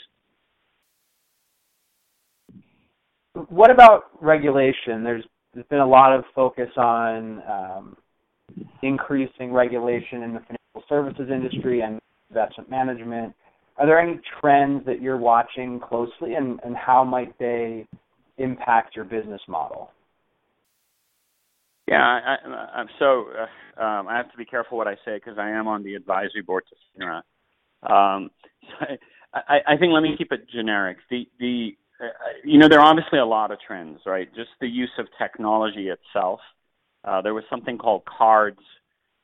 [3.48, 5.04] What about regulation?
[5.04, 7.96] There's there's been a lot of focus on um,
[8.82, 13.34] increasing regulation in the financial services industry and investment management.
[13.78, 17.86] Are there any trends that you're watching closely, and, and how might they
[18.38, 19.90] impact your business model?
[21.86, 22.36] Yeah, I,
[22.74, 25.68] I'm so uh, um, I have to be careful what I say because I am
[25.68, 27.22] on the advisory board to FINRA.
[27.88, 28.30] Um,
[28.80, 28.86] so
[29.34, 30.96] I, I, I think let me keep it generic.
[31.10, 32.08] The the uh,
[32.44, 34.28] you know there are obviously a lot of trends, right?
[34.34, 36.40] Just the use of technology itself.
[37.06, 38.58] Uh, there was something called CARDS,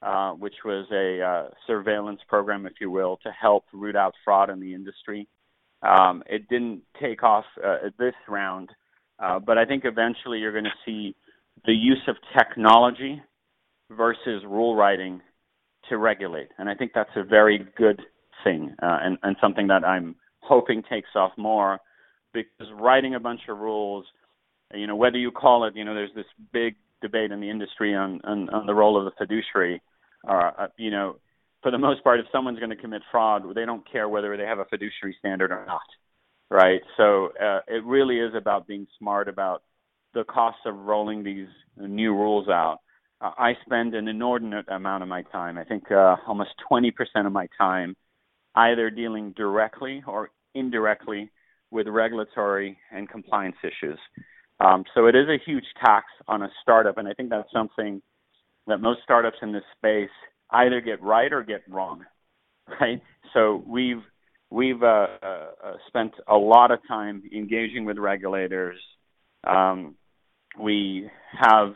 [0.02, 4.50] uh, which was a uh, surveillance program, if you will, to help root out fraud
[4.50, 5.28] in the industry.
[5.82, 8.70] Um, it didn't take off uh, this round,
[9.18, 11.14] uh, but I think eventually you're going to see
[11.66, 13.20] the use of technology
[13.90, 15.20] versus rule writing
[15.88, 16.48] to regulate.
[16.58, 18.00] And I think that's a very good
[18.44, 21.78] thing uh, and, and something that I'm hoping takes off more
[22.32, 24.04] because writing a bunch of rules,
[24.74, 27.94] you know, whether you call it, you know, there's this big debate in the industry
[27.94, 29.82] on, on, on the role of the fiduciary.
[30.26, 31.16] Uh, you know,
[31.62, 34.44] for the most part, if someone's going to commit fraud, they don't care whether they
[34.44, 35.80] have a fiduciary standard or not,
[36.50, 36.80] right?
[36.96, 39.62] So uh, it really is about being smart about
[40.14, 42.78] the cost of rolling these new rules out.
[43.20, 46.92] Uh, I spend an inordinate amount of my time, I think uh, almost 20%
[47.24, 47.96] of my time,
[48.54, 51.30] either dealing directly or indirectly
[51.70, 53.98] with regulatory and compliance issues.
[54.60, 58.00] Um, so it is a huge tax on a startup, and I think that's something
[58.66, 60.10] that most startups in this space
[60.50, 62.04] either get right or get wrong,
[62.80, 63.00] right?
[63.32, 64.02] So we've
[64.50, 65.46] we've uh, uh,
[65.88, 68.78] spent a lot of time engaging with regulators,
[69.46, 69.96] um,
[70.58, 71.74] we have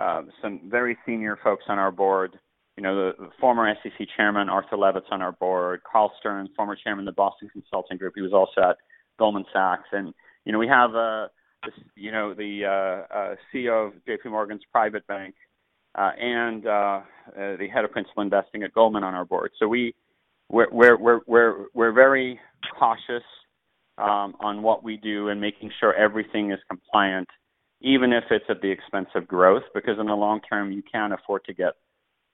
[0.00, 2.38] uh, some very senior folks on our board.
[2.76, 5.82] You know, the, the former SEC chairman Arthur Levitt's on our board.
[5.90, 8.76] Carl Stern, former chairman of the Boston Consulting Group, he was also at
[9.18, 10.14] Goldman Sachs, and
[10.44, 11.28] you know we have uh, this,
[11.94, 14.28] you know the uh, uh, CEO of J.P.
[14.28, 15.34] Morgan's private bank
[15.94, 17.02] uh, and uh, uh,
[17.34, 19.50] the head of principal investing at Goldman on our board.
[19.58, 19.94] So we
[20.48, 22.40] we're we're we're we're, we're very
[22.78, 23.24] cautious
[23.98, 27.28] um, on what we do and making sure everything is compliant
[27.84, 31.12] even if it's at the expense of growth, because in the long term you can't
[31.12, 31.72] afford to get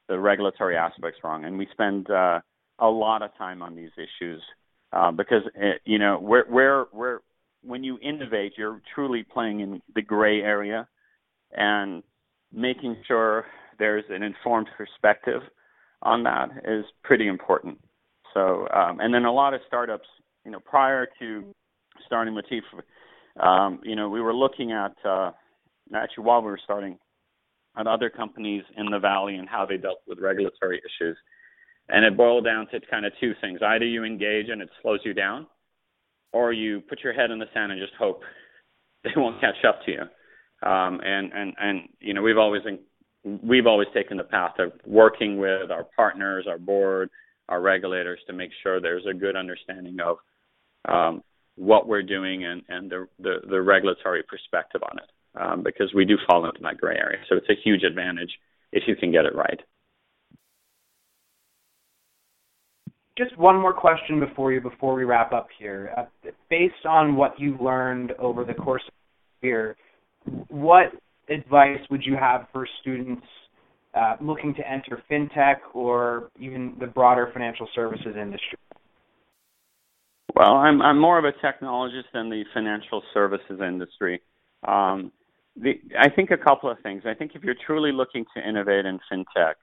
[0.07, 1.47] the regulatory aspects wrong.
[1.47, 2.41] And we spend uh,
[2.79, 4.43] a lot of time on these issues
[5.17, 7.21] because it, you know where where where
[7.63, 10.89] when you innovate, you're truly playing in the gray area
[11.53, 12.03] and
[12.53, 13.47] making sure
[13.79, 15.43] there's an informed perspective
[16.03, 17.79] on that is pretty important.
[18.35, 20.07] So, um, and then a lot of startups,
[20.45, 21.55] you know, prior to
[22.07, 22.63] starting Motif,
[23.41, 25.33] um, you know, we were looking at uh,
[25.95, 26.99] actually while we were starting
[27.77, 31.17] at other companies in the valley and how they dealt with regulatory issues,
[31.89, 35.01] and it boiled down to kind of two things: either you engage and it slows
[35.05, 35.47] you down,
[36.33, 38.23] or you put your head in the sand and just hope
[39.05, 40.03] they won't catch up to you.
[40.69, 42.63] Um, and and and you know, we've always
[43.25, 47.11] we've always taken the path of working with our partners, our board,
[47.49, 50.17] our regulators to make sure there's a good understanding of
[50.89, 51.23] um,
[51.57, 56.05] what we're doing and, and the, the, the regulatory perspective on it, um, because we
[56.05, 57.19] do fall into that gray area.
[57.29, 58.31] So it's a huge advantage
[58.73, 59.61] if you can get it right.
[63.19, 65.93] Just one more question before you before we wrap up here.
[65.97, 68.95] Uh, based on what you've learned over the course of
[69.43, 69.77] year,
[70.49, 70.93] what
[71.29, 73.27] advice would you have for students
[73.95, 78.59] uh, looking to enter fintech or even the broader financial services industry?
[80.37, 84.21] Well, I'm I'm more of a technologist than the financial services industry.
[84.67, 85.11] Um,
[85.61, 87.03] the, I think a couple of things.
[87.05, 89.55] I think if you're truly looking to innovate in fintech,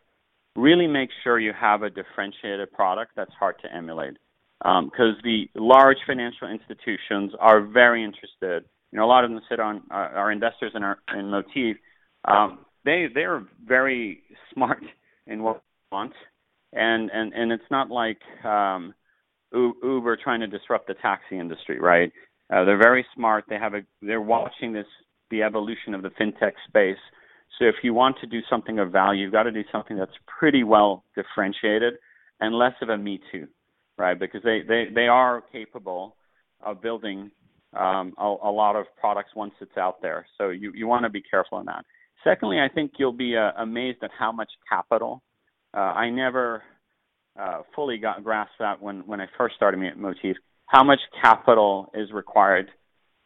[0.55, 4.17] really make sure you have a differentiated product that's hard to emulate.
[4.59, 8.63] Because um, the large financial institutions are very interested.
[8.91, 11.77] You know, a lot of them sit on uh, our investors in our in Motif.
[12.23, 14.81] Um, they they're very smart
[15.27, 16.13] in what they want,
[16.71, 18.93] and and and it's not like um,
[19.53, 22.11] Uber trying to disrupt the taxi industry, right?
[22.51, 23.43] Uh, they're very smart.
[23.49, 24.87] They have a they're watching this
[25.31, 26.97] the evolution of the fintech space.
[27.59, 30.11] So if you want to do something of value, you've got to do something that's
[30.27, 31.95] pretty well differentiated
[32.39, 33.47] and less of a me too,
[33.97, 34.19] right?
[34.19, 36.15] Because they they they are capable
[36.63, 37.31] of building
[37.77, 40.25] um, a, a lot of products once it's out there.
[40.37, 41.85] So you you want to be careful on that.
[42.23, 45.21] Secondly, I think you'll be uh, amazed at how much capital.
[45.73, 46.63] Uh, I never
[47.39, 50.35] uh, fully got grasped that when when I first started at Motif.
[50.67, 52.69] How much capital is required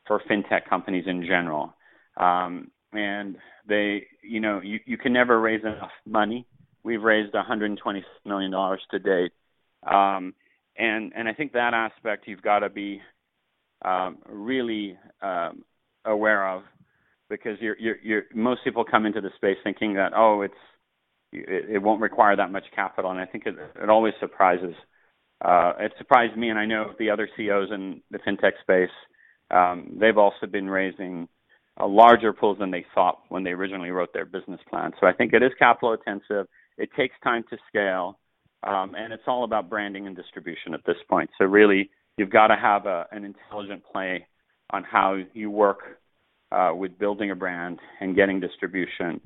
[0.06, 1.74] for fintech companies in general?
[2.18, 3.38] Um, and
[3.68, 6.46] they, you know, you you can never raise enough money.
[6.84, 9.32] We've raised 120 million dollars to date,
[9.84, 10.34] um,
[10.78, 13.02] and and I think that aspect you've got to be
[13.84, 15.64] um, really um,
[16.06, 16.64] aware of
[17.30, 20.54] because you're, you're, you're, most people come into the space thinking that oh it's
[21.32, 24.74] it, it won't require that much capital, and I think it, it always surprises.
[25.44, 28.90] Uh, it surprised me, and I know the other CEOs in the fintech space.
[29.52, 31.28] Um, they've also been raising
[31.88, 34.92] larger pools than they thought when they originally wrote their business plan.
[35.00, 36.48] So I think it is capital intensive.
[36.78, 38.20] It takes time to scale,
[38.64, 41.30] um, and it's all about branding and distribution at this point.
[41.38, 44.26] So really, you've got to have a, an intelligent play
[44.72, 46.00] on how you work
[46.52, 49.22] uh, with building a brand and getting distribution.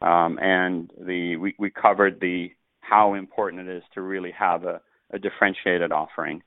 [0.00, 2.50] Um, and the we, we covered the
[2.80, 4.80] how important it is to really have a,
[5.12, 6.42] a differentiated offering.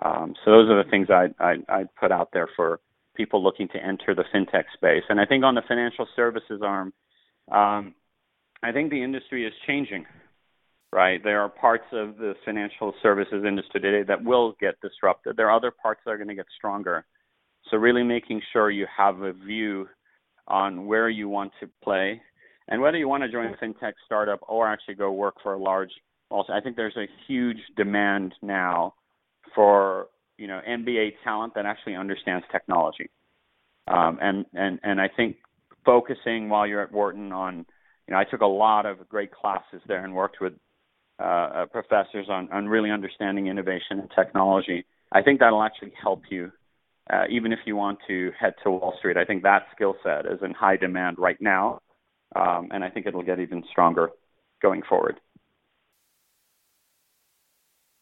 [0.00, 1.34] Um, so those are the things I'd,
[1.68, 2.80] I'd put out there for
[3.16, 5.04] people looking to enter the fintech space.
[5.08, 6.92] And I think on the financial services arm,
[7.50, 7.94] um,
[8.62, 10.06] I think the industry is changing.
[10.94, 15.38] Right, there are parts of the financial services industry today that will get disrupted.
[15.38, 17.06] There are other parts that are going to get stronger.
[17.70, 19.88] So really making sure you have a view
[20.48, 22.20] on where you want to play
[22.68, 25.58] and whether you want to join a fintech startup or actually go work for a
[25.58, 25.90] large
[26.30, 28.94] also I think there's a huge demand now
[29.54, 30.08] for
[30.38, 33.10] you know MBA talent that actually understands technology.
[33.88, 35.36] Um, and and and I think
[35.84, 37.66] focusing while you're at Wharton on
[38.06, 40.54] you know I took a lot of great classes there and worked with
[41.20, 44.84] uh, uh professors on on really understanding innovation and technology.
[45.10, 46.52] I think that'll actually help you
[47.10, 49.16] uh, even if you want to head to Wall Street.
[49.16, 51.80] I think that skill set is in high demand right now,
[52.36, 54.10] um, and I think it'll get even stronger
[54.60, 55.20] going forward.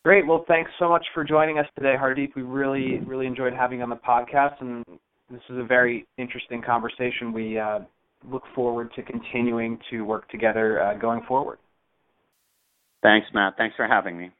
[0.05, 0.27] Great.
[0.27, 2.35] Well, thanks so much for joining us today, Hardeep.
[2.35, 4.83] We really, really enjoyed having you on the podcast, and
[5.31, 7.33] this is a very interesting conversation.
[7.35, 7.81] We uh,
[8.31, 11.59] look forward to continuing to work together uh, going forward.
[13.03, 13.55] Thanks, Matt.
[13.59, 14.31] Thanks for having me.